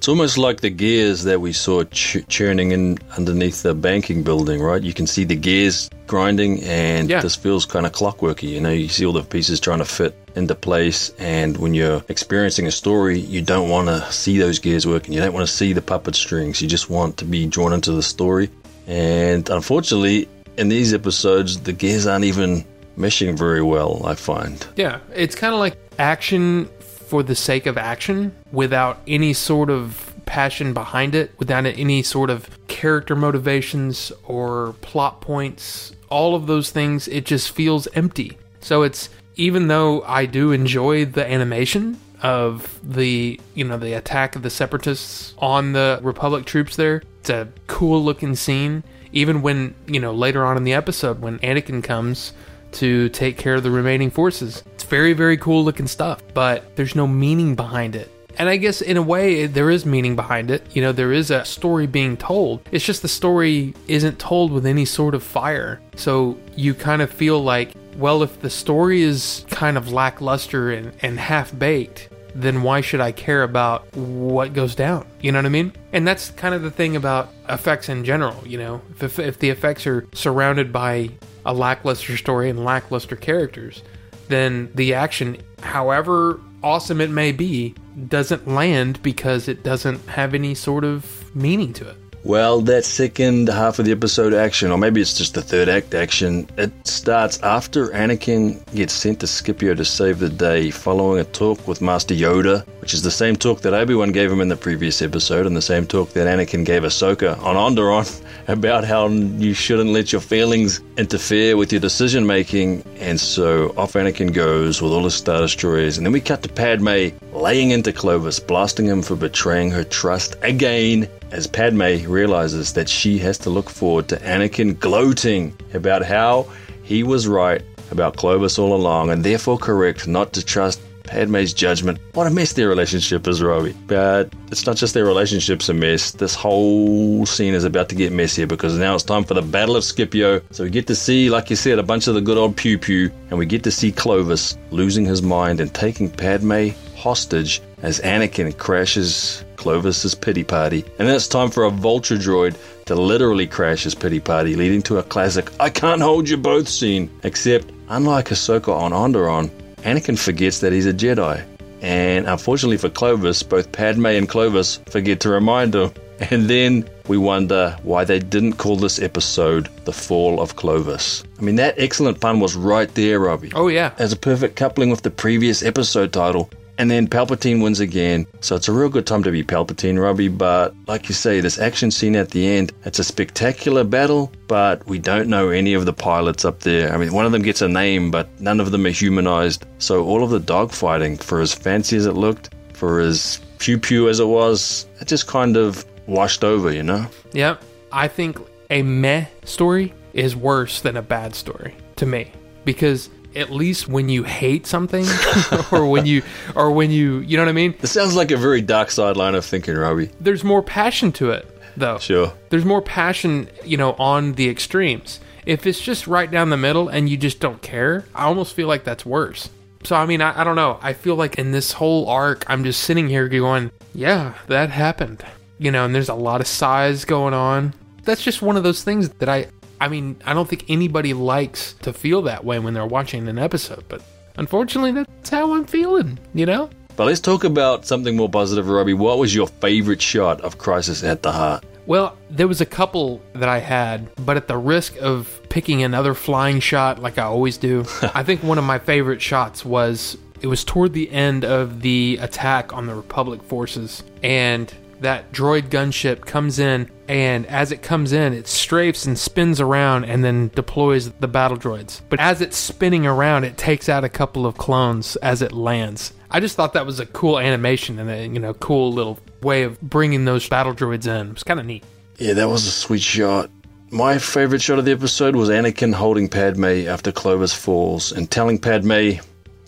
It's 0.00 0.08
almost 0.08 0.38
like 0.38 0.62
the 0.62 0.70
gears 0.70 1.24
that 1.24 1.42
we 1.42 1.52
saw 1.52 1.84
ch- 1.84 2.26
churning 2.26 2.72
in 2.72 2.96
underneath 3.18 3.62
the 3.62 3.74
banking 3.74 4.22
building, 4.22 4.62
right? 4.62 4.82
You 4.82 4.94
can 4.94 5.06
see 5.06 5.24
the 5.24 5.36
gears 5.36 5.90
grinding, 6.06 6.62
and 6.62 7.10
Yeah. 7.10 7.20
this 7.20 7.36
feels 7.36 7.66
kind 7.66 7.84
of 7.84 7.92
clockworky. 7.92 8.48
You 8.48 8.62
know, 8.62 8.70
you 8.70 8.88
see 8.88 9.04
all 9.04 9.12
the 9.12 9.22
pieces 9.22 9.60
trying 9.60 9.80
to 9.80 9.84
fit 9.84 10.14
into 10.34 10.54
place, 10.54 11.12
and 11.18 11.58
when 11.58 11.74
you're 11.74 12.02
experiencing 12.08 12.66
a 12.66 12.70
story, 12.70 13.18
you 13.20 13.42
don't 13.42 13.68
want 13.68 13.88
to 13.88 14.10
see 14.10 14.38
those 14.38 14.58
gears 14.58 14.86
working. 14.86 15.12
You 15.12 15.20
don't 15.20 15.34
want 15.34 15.46
to 15.46 15.52
see 15.54 15.74
the 15.74 15.82
puppet 15.82 16.14
strings. 16.14 16.62
You 16.62 16.66
just 16.68 16.88
want 16.88 17.18
to 17.18 17.26
be 17.26 17.44
drawn 17.46 17.74
into 17.74 17.92
the 17.92 18.02
story. 18.02 18.48
And 18.86 19.50
unfortunately, 19.50 20.28
in 20.56 20.70
these 20.70 20.94
episodes, 20.94 21.58
the 21.60 21.74
gears 21.74 22.06
aren't 22.06 22.24
even 22.24 22.64
meshing 22.98 23.36
very 23.36 23.62
well. 23.62 24.00
I 24.06 24.14
find. 24.14 24.66
Yeah, 24.76 25.00
it's 25.14 25.34
kind 25.34 25.52
of 25.52 25.60
like 25.60 25.76
action 25.98 26.70
for 27.10 27.24
the 27.24 27.34
sake 27.34 27.66
of 27.66 27.76
action 27.76 28.32
without 28.52 29.00
any 29.08 29.32
sort 29.32 29.68
of 29.68 30.14
passion 30.26 30.72
behind 30.72 31.12
it, 31.12 31.32
without 31.40 31.66
any 31.66 32.04
sort 32.04 32.30
of 32.30 32.48
character 32.68 33.16
motivations 33.16 34.12
or 34.28 34.76
plot 34.80 35.20
points, 35.20 35.92
all 36.08 36.36
of 36.36 36.46
those 36.46 36.70
things, 36.70 37.08
it 37.08 37.26
just 37.26 37.50
feels 37.50 37.88
empty. 37.94 38.38
So 38.60 38.82
it's 38.84 39.10
even 39.34 39.66
though 39.66 40.02
I 40.02 40.26
do 40.26 40.52
enjoy 40.52 41.04
the 41.04 41.28
animation 41.28 41.98
of 42.22 42.78
the, 42.84 43.40
you 43.54 43.64
know, 43.64 43.76
the 43.76 43.94
attack 43.94 44.36
of 44.36 44.42
the 44.42 44.50
separatists 44.50 45.34
on 45.38 45.72
the 45.72 45.98
Republic 46.02 46.44
troops 46.44 46.76
there, 46.76 47.02
it's 47.18 47.30
a 47.30 47.48
cool 47.66 48.04
looking 48.04 48.36
scene. 48.36 48.84
Even 49.12 49.42
when, 49.42 49.74
you 49.88 49.98
know, 49.98 50.12
later 50.12 50.46
on 50.46 50.56
in 50.56 50.62
the 50.62 50.74
episode 50.74 51.20
when 51.20 51.40
Anakin 51.40 51.82
comes 51.82 52.32
to 52.72 53.08
take 53.08 53.36
care 53.36 53.56
of 53.56 53.64
the 53.64 53.70
remaining 53.70 54.10
forces. 54.10 54.62
Very, 54.90 55.12
very 55.12 55.36
cool 55.36 55.64
looking 55.64 55.86
stuff, 55.86 56.20
but 56.34 56.74
there's 56.74 56.96
no 56.96 57.06
meaning 57.06 57.54
behind 57.54 57.94
it. 57.94 58.10
And 58.40 58.48
I 58.48 58.56
guess 58.56 58.80
in 58.80 58.96
a 58.96 59.02
way, 59.02 59.46
there 59.46 59.70
is 59.70 59.86
meaning 59.86 60.16
behind 60.16 60.50
it. 60.50 60.64
You 60.74 60.82
know, 60.82 60.90
there 60.90 61.12
is 61.12 61.30
a 61.30 61.44
story 61.44 61.86
being 61.86 62.16
told. 62.16 62.68
It's 62.72 62.84
just 62.84 63.00
the 63.00 63.06
story 63.06 63.72
isn't 63.86 64.18
told 64.18 64.50
with 64.50 64.66
any 64.66 64.84
sort 64.84 65.14
of 65.14 65.22
fire. 65.22 65.80
So 65.94 66.36
you 66.56 66.74
kind 66.74 67.02
of 67.02 67.10
feel 67.10 67.40
like, 67.40 67.70
well, 67.98 68.24
if 68.24 68.40
the 68.40 68.50
story 68.50 69.02
is 69.02 69.44
kind 69.48 69.76
of 69.76 69.92
lackluster 69.92 70.72
and, 70.72 70.92
and 71.02 71.20
half 71.20 71.56
baked, 71.56 72.08
then 72.34 72.62
why 72.62 72.80
should 72.80 73.00
I 73.00 73.12
care 73.12 73.44
about 73.44 73.94
what 73.94 74.54
goes 74.54 74.74
down? 74.74 75.06
You 75.20 75.30
know 75.30 75.38
what 75.38 75.46
I 75.46 75.50
mean? 75.50 75.72
And 75.92 76.04
that's 76.04 76.30
kind 76.30 76.52
of 76.52 76.62
the 76.62 76.70
thing 76.70 76.96
about 76.96 77.28
effects 77.48 77.88
in 77.88 78.04
general. 78.04 78.42
You 78.44 78.58
know, 78.58 78.82
if, 79.00 79.20
if 79.20 79.38
the 79.38 79.50
effects 79.50 79.86
are 79.86 80.08
surrounded 80.14 80.72
by 80.72 81.10
a 81.46 81.54
lackluster 81.54 82.16
story 82.16 82.50
and 82.50 82.64
lackluster 82.64 83.14
characters, 83.14 83.84
then 84.30 84.70
the 84.74 84.94
action, 84.94 85.38
however 85.62 86.40
awesome 86.62 87.00
it 87.00 87.10
may 87.10 87.32
be, 87.32 87.74
doesn't 88.08 88.46
land 88.48 89.02
because 89.02 89.48
it 89.48 89.62
doesn't 89.62 90.06
have 90.08 90.34
any 90.34 90.54
sort 90.54 90.84
of 90.84 91.34
meaning 91.34 91.72
to 91.74 91.88
it. 91.88 91.96
Well, 92.22 92.60
that 92.62 92.84
second 92.84 93.48
half 93.48 93.78
of 93.78 93.86
the 93.86 93.92
episode 93.92 94.34
action, 94.34 94.70
or 94.70 94.76
maybe 94.76 95.00
it's 95.00 95.16
just 95.16 95.32
the 95.32 95.40
third 95.40 95.70
act 95.70 95.94
action, 95.94 96.46
it 96.58 96.70
starts 96.86 97.42
after 97.42 97.88
Anakin 97.88 98.62
gets 98.74 98.92
sent 98.92 99.20
to 99.20 99.26
Scipio 99.26 99.74
to 99.74 99.86
save 99.86 100.18
the 100.18 100.28
day, 100.28 100.70
following 100.70 101.18
a 101.18 101.24
talk 101.24 101.66
with 101.66 101.80
Master 101.80 102.14
Yoda, 102.14 102.66
which 102.82 102.92
is 102.92 103.02
the 103.02 103.10
same 103.10 103.36
talk 103.36 103.62
that 103.62 103.72
Obi 103.72 103.94
Wan 103.94 104.12
gave 104.12 104.30
him 104.30 104.42
in 104.42 104.48
the 104.48 104.56
previous 104.56 105.00
episode, 105.00 105.46
and 105.46 105.56
the 105.56 105.62
same 105.62 105.86
talk 105.86 106.10
that 106.10 106.28
Anakin 106.28 106.66
gave 106.66 106.82
Ahsoka 106.82 107.42
on 107.42 107.56
Onderon 107.56 108.22
about 108.48 108.84
how 108.84 109.08
you 109.08 109.54
shouldn't 109.54 109.90
let 109.90 110.12
your 110.12 110.20
feelings 110.20 110.82
interfere 110.98 111.56
with 111.56 111.72
your 111.72 111.80
decision 111.80 112.26
making. 112.26 112.84
And 112.98 113.18
so 113.18 113.72
off 113.78 113.94
Anakin 113.94 114.34
goes 114.34 114.82
with 114.82 114.92
all 114.92 115.04
his 115.04 115.14
Star 115.14 115.40
Destroyers, 115.40 115.96
and 115.96 116.04
then 116.04 116.12
we 116.12 116.20
cut 116.20 116.42
to 116.42 116.50
Padme 116.50 117.08
laying 117.32 117.70
into 117.70 117.94
Clovis, 117.94 118.38
blasting 118.38 118.84
him 118.84 119.00
for 119.00 119.16
betraying 119.16 119.70
her 119.70 119.84
trust 119.84 120.36
again 120.42 121.08
as 121.32 121.46
Padme 121.46 122.04
realizes 122.06 122.72
that 122.74 122.88
she 122.88 123.18
has 123.18 123.38
to 123.38 123.50
look 123.50 123.70
forward 123.70 124.08
to 124.08 124.16
Anakin 124.18 124.78
gloating 124.78 125.56
about 125.74 126.04
how 126.04 126.46
he 126.82 127.02
was 127.02 127.28
right 127.28 127.62
about 127.90 128.16
Clovis 128.16 128.58
all 128.58 128.74
along 128.74 129.10
and 129.10 129.24
therefore 129.24 129.58
correct 129.58 130.06
not 130.06 130.32
to 130.34 130.44
trust 130.44 130.80
Padme's 131.10 131.52
judgment. 131.52 131.98
What 132.12 132.28
a 132.28 132.30
mess 132.30 132.52
their 132.52 132.68
relationship 132.68 133.26
is, 133.26 133.42
Robbie. 133.42 133.74
But 133.88 134.32
it's 134.52 134.64
not 134.64 134.76
just 134.76 134.94
their 134.94 135.04
relationship's 135.04 135.68
a 135.68 135.74
mess. 135.74 136.12
This 136.12 136.36
whole 136.36 137.26
scene 137.26 137.54
is 137.54 137.64
about 137.64 137.88
to 137.88 137.96
get 137.96 138.12
messier 138.12 138.46
because 138.46 138.78
now 138.78 138.94
it's 138.94 139.02
time 139.02 139.24
for 139.24 139.34
the 139.34 139.42
Battle 139.42 139.74
of 139.74 139.82
Scipio. 139.82 140.40
So 140.52 140.64
we 140.64 140.70
get 140.70 140.86
to 140.86 140.94
see, 140.94 141.28
like 141.28 141.50
you 141.50 141.56
said, 141.56 141.80
a 141.80 141.82
bunch 141.82 142.06
of 142.06 142.14
the 142.14 142.20
good 142.20 142.38
old 142.38 142.56
pew 142.56 142.78
pew, 142.78 143.10
and 143.30 143.38
we 143.38 143.46
get 143.46 143.64
to 143.64 143.72
see 143.72 143.90
Clovis 143.90 144.56
losing 144.70 145.04
his 145.04 145.20
mind 145.20 145.60
and 145.60 145.74
taking 145.74 146.08
Padme 146.08 146.68
hostage 146.96 147.60
as 147.82 148.00
Anakin 148.00 148.56
crashes 148.58 149.44
Clovis's 149.56 150.14
pity 150.14 150.44
party. 150.44 150.84
And 150.98 151.08
then 151.08 151.14
it's 151.16 151.28
time 151.28 151.50
for 151.50 151.64
a 151.64 151.70
vulture 151.70 152.16
droid 152.16 152.56
to 152.86 152.94
literally 152.94 153.46
crash 153.46 153.84
his 153.84 153.94
pity 153.94 154.20
party, 154.20 154.56
leading 154.56 154.82
to 154.82 154.98
a 154.98 155.02
classic 155.02 155.50
I 155.60 155.70
can't 155.70 156.00
hold 156.02 156.28
you 156.28 156.36
both 156.36 156.68
scene. 156.68 157.10
Except, 157.22 157.70
unlike 157.88 158.28
Ahsoka 158.28 158.68
on 158.74 158.92
Onderon, 158.92 159.50
Anakin 159.78 160.18
forgets 160.18 160.60
that 160.60 160.72
he's 160.72 160.86
a 160.86 160.92
Jedi. 160.92 161.42
And 161.82 162.26
unfortunately 162.28 162.76
for 162.76 162.90
Clovis, 162.90 163.42
both 163.42 163.72
Padme 163.72 164.06
and 164.06 164.28
Clovis 164.28 164.78
forget 164.90 165.20
to 165.20 165.30
remind 165.30 165.74
him. 165.74 165.90
And 166.30 166.50
then 166.50 166.86
we 167.08 167.16
wonder 167.16 167.78
why 167.82 168.04
they 168.04 168.18
didn't 168.18 168.54
call 168.54 168.76
this 168.76 169.00
episode 169.00 169.70
The 169.86 169.92
Fall 169.92 170.38
of 170.38 170.56
Clovis. 170.56 171.24
I 171.38 171.42
mean, 171.42 171.56
that 171.56 171.76
excellent 171.78 172.20
pun 172.20 172.40
was 172.40 172.54
right 172.54 172.94
there, 172.94 173.18
Robbie 173.20 173.50
Oh, 173.54 173.68
yeah. 173.68 173.94
as 173.98 174.12
a 174.12 174.16
perfect 174.16 174.54
coupling 174.56 174.90
with 174.90 175.00
the 175.00 175.10
previous 175.10 175.62
episode 175.62 176.12
title. 176.12 176.50
And 176.80 176.90
then 176.90 177.08
Palpatine 177.08 177.62
wins 177.62 177.78
again. 177.78 178.26
So 178.40 178.56
it's 178.56 178.66
a 178.66 178.72
real 178.72 178.88
good 178.88 179.06
time 179.06 179.22
to 179.24 179.30
be 179.30 179.44
Palpatine, 179.44 180.02
Robbie. 180.02 180.28
But 180.28 180.74
like 180.86 181.10
you 181.10 181.14
say, 181.14 181.42
this 181.42 181.58
action 181.58 181.90
scene 181.90 182.16
at 182.16 182.30
the 182.30 182.48
end, 182.48 182.72
it's 182.86 182.98
a 182.98 183.04
spectacular 183.04 183.84
battle, 183.84 184.32
but 184.48 184.86
we 184.86 184.98
don't 184.98 185.28
know 185.28 185.50
any 185.50 185.74
of 185.74 185.84
the 185.84 185.92
pilots 185.92 186.46
up 186.46 186.60
there. 186.60 186.90
I 186.90 186.96
mean, 186.96 187.12
one 187.12 187.26
of 187.26 187.32
them 187.32 187.42
gets 187.42 187.60
a 187.60 187.68
name, 187.68 188.10
but 188.10 188.28
none 188.40 188.60
of 188.60 188.70
them 188.70 188.86
are 188.86 188.88
humanized. 188.88 189.66
So 189.78 190.06
all 190.06 190.24
of 190.24 190.30
the 190.30 190.40
dogfighting, 190.40 191.22
for 191.22 191.42
as 191.42 191.52
fancy 191.52 191.98
as 191.98 192.06
it 192.06 192.14
looked, 192.14 192.48
for 192.72 192.98
as 192.98 193.42
pew 193.58 193.76
pew 193.76 194.08
as 194.08 194.18
it 194.18 194.24
was, 194.24 194.86
it 195.02 195.06
just 195.06 195.26
kind 195.26 195.58
of 195.58 195.84
washed 196.06 196.44
over, 196.44 196.72
you 196.72 196.82
know? 196.82 197.06
Yep. 197.34 197.62
I 197.92 198.08
think 198.08 198.38
a 198.70 198.80
meh 198.80 199.26
story 199.44 199.92
is 200.14 200.34
worse 200.34 200.80
than 200.80 200.96
a 200.96 201.02
bad 201.02 201.34
story 201.34 201.74
to 201.96 202.06
me 202.06 202.32
because 202.64 203.10
at 203.36 203.50
least 203.50 203.88
when 203.88 204.08
you 204.08 204.24
hate 204.24 204.66
something 204.66 205.06
or 205.72 205.86
when 205.86 206.06
you 206.06 206.22
or 206.54 206.70
when 206.72 206.90
you 206.90 207.18
you 207.18 207.36
know 207.36 207.44
what 207.44 207.48
I 207.50 207.52
mean? 207.52 207.74
This 207.80 207.92
sounds 207.92 208.14
like 208.16 208.30
a 208.30 208.36
very 208.36 208.60
dark 208.60 208.90
side 208.90 209.16
line 209.16 209.34
of 209.34 209.44
thinking, 209.44 209.74
Robbie. 209.76 210.10
there's 210.20 210.44
more 210.44 210.62
passion 210.62 211.12
to 211.12 211.30
it 211.30 211.48
though. 211.76 211.98
Sure. 211.98 212.32
there's 212.50 212.64
more 212.64 212.82
passion 212.82 213.48
you 213.64 213.76
know 213.76 213.92
on 213.94 214.32
the 214.34 214.48
extremes. 214.48 215.20
If 215.46 215.66
it's 215.66 215.80
just 215.80 216.06
right 216.06 216.30
down 216.30 216.50
the 216.50 216.56
middle 216.56 216.88
and 216.88 217.08
you 217.08 217.16
just 217.16 217.40
don't 217.40 217.62
care 217.62 218.04
I 218.14 218.24
almost 218.24 218.54
feel 218.54 218.68
like 218.68 218.84
that's 218.84 219.06
worse. 219.06 219.48
So 219.84 219.96
I 219.96 220.06
mean 220.06 220.20
I, 220.20 220.40
I 220.40 220.44
don't 220.44 220.56
know. 220.56 220.78
I 220.82 220.92
feel 220.92 221.14
like 221.14 221.38
in 221.38 221.52
this 221.52 221.72
whole 221.72 222.08
arc 222.08 222.44
I'm 222.48 222.64
just 222.64 222.82
sitting 222.82 223.08
here 223.08 223.28
going 223.28 223.70
yeah 223.94 224.34
that 224.48 224.70
happened. 224.70 225.24
You 225.58 225.70
know 225.70 225.84
and 225.84 225.94
there's 225.94 226.08
a 226.08 226.14
lot 226.14 226.40
of 226.40 226.46
sighs 226.46 227.04
going 227.04 227.34
on. 227.34 227.74
That's 228.02 228.22
just 228.22 228.42
one 228.42 228.56
of 228.56 228.62
those 228.62 228.82
things 228.82 229.10
that 229.10 229.28
I 229.28 229.46
I 229.80 229.88
mean 229.88 230.16
I 230.24 230.34
don't 230.34 230.48
think 230.48 230.64
anybody 230.68 231.14
likes 231.14 231.74
to 231.82 231.92
feel 231.92 232.22
that 232.22 232.44
way 232.44 232.58
when 232.58 232.74
they're 232.74 232.86
watching 232.86 233.28
an 233.28 233.38
episode 233.38 233.84
but 233.88 234.02
unfortunately 234.36 234.92
that's 234.92 235.30
how 235.30 235.54
I'm 235.54 235.64
feeling 235.64 236.18
you 236.34 236.46
know 236.46 236.70
But 236.96 237.06
let's 237.06 237.20
talk 237.20 237.44
about 237.44 237.86
something 237.86 238.14
more 238.16 238.28
positive, 238.28 238.68
Robbie. 238.68 238.92
What 238.94 239.18
was 239.18 239.34
your 239.34 239.46
favorite 239.46 240.02
shot 240.02 240.40
of 240.42 240.58
Crisis 240.58 241.02
at 241.02 241.22
the 241.22 241.32
Heart? 241.32 241.64
Well, 241.86 242.16
there 242.28 242.46
was 242.46 242.60
a 242.60 242.66
couple 242.66 243.22
that 243.32 243.48
I 243.48 243.58
had, 243.58 244.08
but 244.26 244.36
at 244.36 244.46
the 244.48 244.58
risk 244.58 244.96
of 245.00 245.40
picking 245.48 245.82
another 245.82 246.12
flying 246.14 246.60
shot 246.60 247.00
like 247.00 247.16
I 247.16 247.22
always 247.22 247.56
do, 247.56 247.84
I 248.14 248.22
think 248.22 248.42
one 248.42 248.58
of 248.58 248.64
my 248.64 248.78
favorite 248.78 249.22
shots 249.22 249.64
was 249.64 250.18
it 250.42 250.46
was 250.46 250.62
toward 250.62 250.92
the 250.92 251.10
end 251.10 251.44
of 251.44 251.80
the 251.80 252.18
attack 252.20 252.72
on 252.72 252.86
the 252.86 252.94
Republic 252.94 253.42
forces 253.42 254.02
and 254.22 254.72
that 255.00 255.32
droid 255.32 255.68
gunship 255.68 256.22
comes 256.22 256.58
in 256.58 256.90
and 257.08 257.46
as 257.46 257.72
it 257.72 257.82
comes 257.82 258.12
in 258.12 258.32
it 258.32 258.46
strafes 258.46 259.06
and 259.06 259.18
spins 259.18 259.60
around 259.60 260.04
and 260.04 260.24
then 260.24 260.48
deploys 260.54 261.10
the 261.12 261.28
battle 261.28 261.56
droids. 261.56 262.00
But 262.08 262.20
as 262.20 262.40
it's 262.40 262.56
spinning 262.56 263.06
around 263.06 263.44
it 263.44 263.56
takes 263.56 263.88
out 263.88 264.04
a 264.04 264.08
couple 264.08 264.46
of 264.46 264.56
clones 264.56 265.16
as 265.16 265.42
it 265.42 265.52
lands. 265.52 266.12
I 266.30 266.40
just 266.40 266.56
thought 266.56 266.74
that 266.74 266.86
was 266.86 267.00
a 267.00 267.06
cool 267.06 267.38
animation 267.38 267.98
and 267.98 268.10
a 268.10 268.26
you 268.26 268.38
know 268.38 268.54
cool 268.54 268.92
little 268.92 269.18
way 269.42 269.62
of 269.62 269.80
bringing 269.80 270.24
those 270.24 270.48
battle 270.48 270.74
droids 270.74 271.06
in. 271.06 271.28
It 271.28 271.34
was 271.34 271.42
kind 271.42 271.60
of 271.60 271.66
neat. 271.66 271.84
Yeah, 272.18 272.34
that 272.34 272.48
was 272.48 272.66
a 272.66 272.70
sweet 272.70 273.02
shot. 273.02 273.50
My 273.90 274.18
favorite 274.18 274.62
shot 274.62 274.78
of 274.78 274.84
the 274.84 274.92
episode 274.92 275.34
was 275.34 275.48
Anakin 275.48 275.92
holding 275.92 276.28
Padme 276.28 276.86
after 276.86 277.10
Clovis 277.10 277.52
falls 277.52 278.12
and 278.12 278.30
telling 278.30 278.58
Padme 278.58 279.12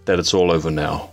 that 0.05 0.19
it's 0.19 0.35
all 0.35 0.51
over 0.53 0.71
now, 0.71 1.12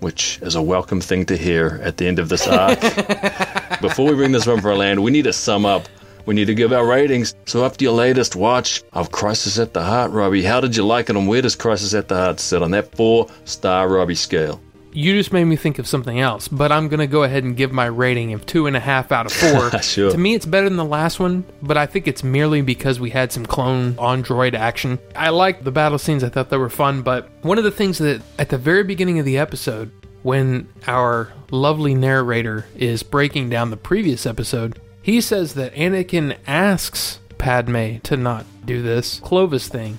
which 0.00 0.38
is 0.42 0.54
a 0.54 0.62
welcome 0.62 1.00
thing 1.00 1.24
to 1.26 1.36
hear 1.36 1.80
at 1.82 1.96
the 1.96 2.06
end 2.06 2.18
of 2.18 2.28
this 2.28 2.46
arc. 2.46 2.80
Before 3.80 4.08
we 4.08 4.14
bring 4.14 4.32
this 4.32 4.46
one 4.46 4.60
for 4.60 4.70
a 4.70 4.76
land, 4.76 5.02
we 5.02 5.10
need 5.10 5.24
to 5.24 5.32
sum 5.32 5.64
up. 5.66 5.88
We 6.26 6.34
need 6.34 6.46
to 6.46 6.54
give 6.54 6.72
our 6.72 6.84
ratings. 6.84 7.34
So 7.46 7.64
after 7.64 7.84
your 7.84 7.94
latest 7.94 8.34
watch 8.34 8.82
of 8.92 9.12
Crisis 9.12 9.58
at 9.58 9.72
the 9.74 9.82
Heart, 9.82 10.10
Robbie, 10.10 10.42
how 10.42 10.60
did 10.60 10.74
you 10.74 10.84
like 10.84 11.08
it 11.08 11.16
and 11.16 11.28
where 11.28 11.40
does 11.40 11.54
Crisis 11.54 11.94
at 11.94 12.08
the 12.08 12.16
Heart 12.16 12.40
sit 12.40 12.62
on 12.62 12.72
that 12.72 12.94
four-star 12.96 13.88
Robbie 13.88 14.16
scale? 14.16 14.60
You 14.96 15.12
just 15.12 15.30
made 15.30 15.44
me 15.44 15.56
think 15.56 15.78
of 15.78 15.86
something 15.86 16.18
else, 16.18 16.48
but 16.48 16.72
I'm 16.72 16.88
gonna 16.88 17.06
go 17.06 17.22
ahead 17.22 17.44
and 17.44 17.54
give 17.54 17.70
my 17.70 17.84
rating 17.84 18.32
of 18.32 18.46
two 18.46 18.66
and 18.66 18.74
a 18.74 18.80
half 18.80 19.12
out 19.12 19.26
of 19.26 19.32
four. 19.32 19.70
Sure. 19.82 20.10
To 20.10 20.16
me, 20.16 20.34
it's 20.34 20.46
better 20.46 20.68
than 20.68 20.78
the 20.78 20.84
last 20.86 21.20
one, 21.20 21.44
but 21.60 21.76
I 21.76 21.84
think 21.84 22.08
it's 22.08 22.24
merely 22.24 22.62
because 22.62 22.98
we 22.98 23.10
had 23.10 23.30
some 23.30 23.44
clone 23.44 23.98
on 23.98 24.24
droid 24.24 24.54
action. 24.54 24.98
I 25.14 25.28
liked 25.28 25.64
the 25.64 25.70
battle 25.70 25.98
scenes; 25.98 26.24
I 26.24 26.30
thought 26.30 26.48
they 26.48 26.56
were 26.56 26.70
fun. 26.70 27.02
But 27.02 27.28
one 27.42 27.58
of 27.58 27.64
the 27.64 27.70
things 27.70 27.98
that 27.98 28.22
at 28.38 28.48
the 28.48 28.56
very 28.56 28.84
beginning 28.84 29.18
of 29.18 29.26
the 29.26 29.36
episode, 29.36 29.92
when 30.22 30.66
our 30.86 31.30
lovely 31.50 31.94
narrator 31.94 32.64
is 32.74 33.02
breaking 33.02 33.50
down 33.50 33.68
the 33.68 33.76
previous 33.76 34.24
episode, 34.24 34.80
he 35.02 35.20
says 35.20 35.52
that 35.54 35.74
Anakin 35.74 36.38
asks 36.46 37.20
Padme 37.36 37.98
to 37.98 38.16
not 38.16 38.46
do 38.64 38.80
this 38.80 39.20
Clovis 39.20 39.68
thing. 39.68 39.98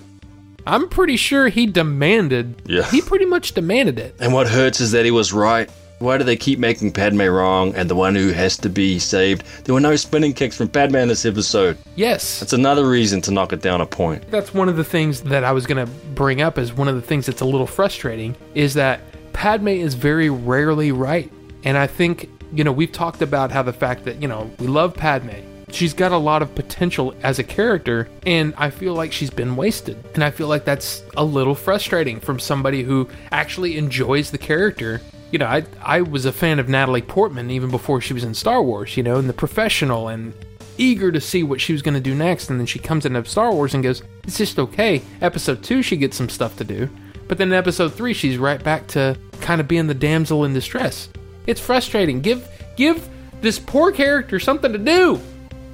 I'm 0.67 0.89
pretty 0.89 1.15
sure 1.15 1.47
he 1.47 1.65
demanded. 1.65 2.61
Yeah. 2.65 2.83
He 2.91 3.01
pretty 3.01 3.25
much 3.25 3.53
demanded 3.53 3.99
it. 3.99 4.15
And 4.19 4.33
what 4.33 4.47
hurts 4.47 4.81
is 4.81 4.91
that 4.91 5.05
he 5.05 5.11
was 5.11 5.31
right. 5.31 5.69
Why 5.99 6.19
do 6.19 6.23
they 6.23 6.35
keep 6.35 6.59
making 6.59 6.91
Padme 6.91 7.23
wrong 7.23 7.73
and 7.73 7.89
the 7.89 7.95
one 7.95 8.13
who 8.13 8.29
has 8.31 8.55
to 8.57 8.69
be 8.69 8.99
saved? 8.99 9.43
There 9.65 9.73
were 9.73 9.81
no 9.81 9.95
spinning 9.95 10.33
kicks 10.33 10.57
from 10.57 10.67
Padme 10.67 10.97
in 10.97 11.07
this 11.07 11.25
episode. 11.25 11.77
Yes. 11.95 12.39
That's 12.39 12.53
another 12.53 12.87
reason 12.87 13.19
to 13.21 13.31
knock 13.31 13.51
it 13.51 13.61
down 13.61 13.81
a 13.81 13.85
point. 13.87 14.29
That's 14.29 14.53
one 14.53 14.69
of 14.69 14.75
the 14.75 14.83
things 14.83 15.21
that 15.21 15.43
I 15.43 15.51
was 15.53 15.65
going 15.65 15.83
to 15.83 15.91
bring 16.13 16.41
up 16.41 16.59
as 16.59 16.71
one 16.71 16.87
of 16.87 16.93
the 16.95 17.01
things 17.01 17.25
that's 17.25 17.41
a 17.41 17.45
little 17.45 17.65
frustrating 17.65 18.35
is 18.53 18.75
that 18.75 18.99
Padme 19.33 19.69
is 19.69 19.95
very 19.95 20.29
rarely 20.29 20.91
right. 20.91 21.31
And 21.63 21.77
I 21.77 21.87
think, 21.87 22.29
you 22.53 22.63
know, 22.63 22.71
we've 22.71 22.91
talked 22.91 23.23
about 23.23 23.51
how 23.51 23.63
the 23.63 23.73
fact 23.73 24.05
that, 24.05 24.21
you 24.21 24.27
know, 24.27 24.51
we 24.59 24.67
love 24.67 24.93
Padme. 24.93 25.31
She's 25.69 25.93
got 25.93 26.13
a 26.13 26.17
lot 26.17 26.41
of 26.41 26.55
potential 26.55 27.13
as 27.23 27.39
a 27.39 27.43
character, 27.43 28.07
and 28.25 28.53
I 28.57 28.69
feel 28.69 28.93
like 28.93 29.11
she's 29.11 29.29
been 29.29 29.55
wasted. 29.55 29.97
And 30.13 30.23
I 30.23 30.31
feel 30.31 30.47
like 30.47 30.63
that's 30.63 31.03
a 31.17 31.23
little 31.23 31.55
frustrating 31.55 32.19
from 32.19 32.39
somebody 32.39 32.83
who 32.83 33.09
actually 33.31 33.77
enjoys 33.77 34.31
the 34.31 34.37
character. 34.37 35.01
You 35.31 35.39
know, 35.39 35.45
I 35.45 35.65
I 35.81 36.01
was 36.01 36.25
a 36.25 36.31
fan 36.31 36.59
of 36.59 36.69
Natalie 36.69 37.01
Portman 37.01 37.51
even 37.51 37.69
before 37.69 37.99
she 37.99 38.13
was 38.13 38.23
in 38.23 38.33
Star 38.33 38.63
Wars, 38.63 38.95
you 38.95 39.03
know, 39.03 39.17
and 39.17 39.27
the 39.27 39.33
professional 39.33 40.07
and 40.07 40.33
eager 40.77 41.11
to 41.11 41.19
see 41.19 41.43
what 41.43 41.59
she 41.59 41.73
was 41.73 41.81
going 41.81 41.95
to 41.95 41.99
do 41.99 42.15
next. 42.15 42.49
And 42.49 42.59
then 42.59 42.67
she 42.67 42.79
comes 42.79 43.05
into 43.05 43.23
Star 43.25 43.51
Wars 43.51 43.73
and 43.73 43.83
goes, 43.83 44.03
it's 44.23 44.37
just 44.37 44.59
okay. 44.59 45.01
Episode 45.21 45.63
two, 45.63 45.81
she 45.81 45.97
gets 45.97 46.15
some 46.15 46.29
stuff 46.29 46.55
to 46.57 46.63
do. 46.63 46.89
But 47.27 47.37
then 47.37 47.49
in 47.49 47.53
episode 47.55 47.93
three, 47.93 48.13
she's 48.13 48.37
right 48.37 48.63
back 48.63 48.87
to 48.87 49.17
kind 49.41 49.59
of 49.59 49.67
being 49.67 49.87
the 49.87 49.93
damsel 49.93 50.45
in 50.45 50.53
distress. 50.53 51.09
It's 51.45 51.59
frustrating. 51.59 52.21
Give 52.21 52.47
give 52.77 53.09
this 53.41 53.59
poor 53.59 53.91
character 53.91 54.39
something 54.39 54.71
to 54.71 54.77
do. 54.77 55.19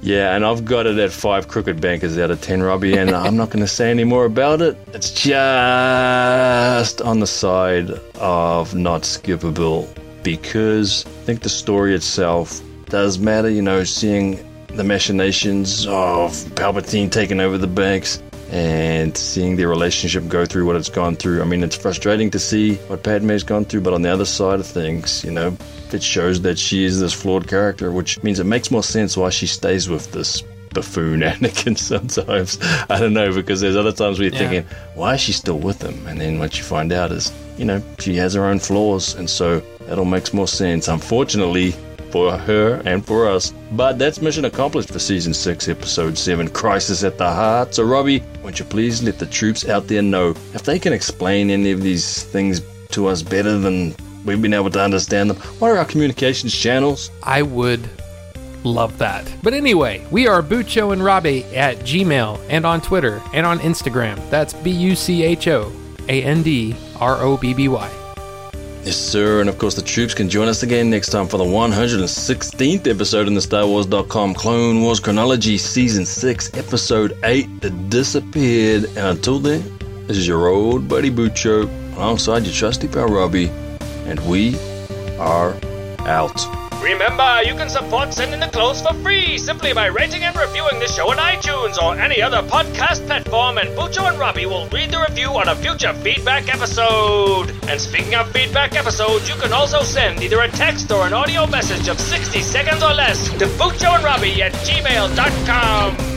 Yeah, 0.04 0.36
and 0.36 0.44
I've 0.44 0.66
got 0.66 0.86
it 0.86 0.98
at 0.98 1.12
five 1.12 1.48
crooked 1.48 1.80
bankers 1.80 2.18
out 2.18 2.30
of 2.30 2.38
ten, 2.42 2.62
Robbie, 2.62 2.94
and 2.98 3.10
I'm 3.24 3.38
not 3.38 3.48
going 3.48 3.64
to 3.64 3.66
say 3.66 3.90
any 3.90 4.04
more 4.04 4.26
about 4.26 4.60
it. 4.60 4.76
It's 4.92 5.10
just 5.10 7.00
on 7.00 7.20
the 7.20 7.26
side 7.26 7.90
of 8.16 8.74
not 8.74 9.02
skippable 9.02 9.88
because 10.22 11.06
I 11.06 11.24
think 11.24 11.40
the 11.40 11.48
story 11.48 11.94
itself 11.94 12.60
does 12.90 13.18
matter. 13.18 13.48
You 13.48 13.62
know, 13.62 13.82
seeing 13.84 14.44
the 14.66 14.84
machinations 14.84 15.86
of 15.86 16.32
Palpatine 16.54 17.10
taking 17.10 17.40
over 17.40 17.56
the 17.56 17.66
banks 17.66 18.22
and 18.50 19.16
seeing 19.16 19.56
their 19.56 19.68
relationship 19.68 20.28
go 20.28 20.44
through 20.44 20.66
what 20.66 20.76
it's 20.76 20.88
gone 20.88 21.16
through. 21.16 21.40
I 21.42 21.44
mean, 21.44 21.62
it's 21.62 21.76
frustrating 21.76 22.30
to 22.30 22.38
see 22.38 22.74
what 22.88 23.02
Padme's 23.02 23.42
gone 23.42 23.64
through, 23.64 23.80
but 23.82 23.92
on 23.94 24.02
the 24.02 24.10
other 24.12 24.24
side 24.24 24.60
of 24.60 24.66
things, 24.66 25.24
you 25.24 25.30
know, 25.30 25.56
it 25.92 26.02
shows 26.02 26.40
that 26.42 26.58
she 26.58 26.84
is 26.84 27.00
this 27.00 27.12
flawed 27.12 27.46
character, 27.48 27.90
which 27.92 28.22
means 28.22 28.40
it 28.40 28.44
makes 28.44 28.70
more 28.70 28.82
sense 28.82 29.16
why 29.16 29.30
she 29.30 29.46
stays 29.46 29.88
with 29.88 30.10
this 30.12 30.42
buffoon 30.72 31.20
Anakin 31.22 31.78
sometimes. 31.78 32.58
I 32.90 32.98
don't 32.98 33.12
know, 33.14 33.32
because 33.32 33.60
there's 33.60 33.76
other 33.76 33.92
times 33.92 34.18
where 34.18 34.28
you're 34.28 34.34
Yeah. 34.40 34.48
thinking, 34.50 34.76
why 34.94 35.14
is 35.14 35.20
she 35.20 35.32
still 35.32 35.58
with 35.58 35.80
him? 35.82 36.06
And 36.06 36.20
then 36.20 36.38
what 36.38 36.56
you 36.58 36.64
find 36.64 36.92
out 36.92 37.12
is, 37.12 37.32
you 37.56 37.64
know, 37.64 37.80
she 38.00 38.16
has 38.16 38.34
her 38.34 38.44
own 38.44 38.58
flaws, 38.58 39.14
and 39.14 39.30
so 39.30 39.60
that 39.86 39.98
all 39.98 40.04
makes 40.04 40.32
more 40.34 40.48
sense. 40.48 40.88
Unfortunately, 40.88 41.74
for 42.14 42.38
her 42.38 42.80
and 42.84 43.04
for 43.04 43.28
us. 43.28 43.52
But 43.72 43.98
that's 43.98 44.22
mission 44.22 44.44
accomplished 44.44 44.88
for 44.88 45.00
season 45.00 45.34
6, 45.34 45.68
episode 45.68 46.16
7, 46.16 46.48
Crisis 46.50 47.02
at 47.02 47.18
the 47.18 47.28
Heart. 47.28 47.74
So, 47.74 47.82
Robbie, 47.82 48.22
won't 48.44 48.60
you 48.60 48.64
please 48.64 49.02
let 49.02 49.18
the 49.18 49.26
troops 49.26 49.68
out 49.68 49.88
there 49.88 50.00
know 50.00 50.30
if 50.54 50.62
they 50.62 50.78
can 50.78 50.92
explain 50.92 51.50
any 51.50 51.72
of 51.72 51.82
these 51.82 52.22
things 52.22 52.62
to 52.90 53.08
us 53.08 53.20
better 53.20 53.58
than 53.58 53.96
we've 54.24 54.40
been 54.40 54.54
able 54.54 54.70
to 54.70 54.80
understand 54.80 55.28
them? 55.28 55.38
What 55.58 55.72
are 55.72 55.78
our 55.78 55.84
communications 55.84 56.54
channels? 56.54 57.10
I 57.24 57.42
would 57.42 57.90
love 58.62 58.96
that. 58.98 59.28
But 59.42 59.52
anyway, 59.52 60.06
we 60.12 60.28
are 60.28 60.40
Bucho 60.40 60.92
and 60.92 61.02
Robbie 61.02 61.42
at 61.46 61.78
Gmail 61.80 62.40
and 62.48 62.64
on 62.64 62.80
Twitter 62.80 63.20
and 63.32 63.44
on 63.44 63.58
Instagram. 63.58 64.30
That's 64.30 64.54
B 64.54 64.70
U 64.70 64.94
C 64.94 65.24
H 65.24 65.48
O 65.48 65.72
A 66.08 66.22
N 66.22 66.44
D 66.44 66.76
R 67.00 67.16
O 67.22 67.36
B 67.36 67.54
B 67.54 67.66
Y. 67.66 68.03
Yes, 68.84 68.96
sir. 68.96 69.40
And 69.40 69.48
of 69.48 69.56
course, 69.56 69.74
the 69.74 69.82
troops 69.82 70.12
can 70.12 70.28
join 70.28 70.46
us 70.46 70.62
again 70.62 70.90
next 70.90 71.08
time 71.08 71.26
for 71.26 71.38
the 71.38 71.44
116th 71.44 72.86
episode 72.86 73.26
in 73.26 73.32
the 73.32 73.40
Star 73.40 73.66
Wars.com 73.66 74.34
Clone 74.34 74.82
Wars 74.82 75.00
Chronology 75.00 75.56
Season 75.56 76.04
6, 76.04 76.52
Episode 76.52 77.16
8 77.24 77.62
The 77.62 77.70
Disappeared. 77.70 78.84
And 78.84 78.98
until 78.98 79.38
then, 79.38 79.62
this 80.06 80.18
is 80.18 80.28
your 80.28 80.48
old 80.48 80.86
buddy 80.86 81.10
Bucho 81.10 81.66
alongside 81.96 82.44
your 82.44 82.52
trusty 82.52 82.86
pal 82.86 83.08
Robbie, 83.08 83.48
and 84.04 84.20
we 84.28 84.58
are 85.18 85.54
out. 86.00 86.63
Remember, 86.84 87.40
you 87.42 87.54
can 87.54 87.70
support 87.70 88.12
Send 88.12 88.34
in 88.34 88.40
the 88.40 88.48
Clones 88.48 88.82
for 88.82 88.92
free 89.02 89.38
simply 89.38 89.72
by 89.72 89.86
rating 89.86 90.22
and 90.22 90.36
reviewing 90.36 90.78
the 90.80 90.86
show 90.86 91.10
on 91.10 91.16
iTunes 91.16 91.82
or 91.82 91.98
any 91.98 92.20
other 92.20 92.42
podcast 92.42 93.06
platform, 93.06 93.56
and 93.56 93.70
Bucho 93.70 94.06
and 94.06 94.18
Robbie 94.18 94.44
will 94.44 94.68
read 94.68 94.90
the 94.90 95.00
review 95.00 95.30
on 95.30 95.48
a 95.48 95.56
future 95.56 95.94
feedback 95.94 96.54
episode. 96.54 97.50
And 97.68 97.80
speaking 97.80 98.14
of 98.14 98.30
feedback 98.32 98.76
episodes, 98.76 99.30
you 99.30 99.34
can 99.36 99.54
also 99.54 99.82
send 99.82 100.22
either 100.22 100.42
a 100.42 100.48
text 100.48 100.92
or 100.92 101.06
an 101.06 101.14
audio 101.14 101.46
message 101.46 101.88
of 101.88 101.98
60 101.98 102.42
seconds 102.42 102.82
or 102.82 102.92
less 102.92 103.30
to 103.38 103.46
Bucho 103.56 103.94
and 103.94 104.04
Robbie 104.04 104.42
at 104.42 104.52
gmail.com. 104.52 106.13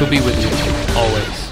Will 0.00 0.08
be 0.08 0.20
with 0.20 0.40
you 0.40 0.96
always. 0.96 1.47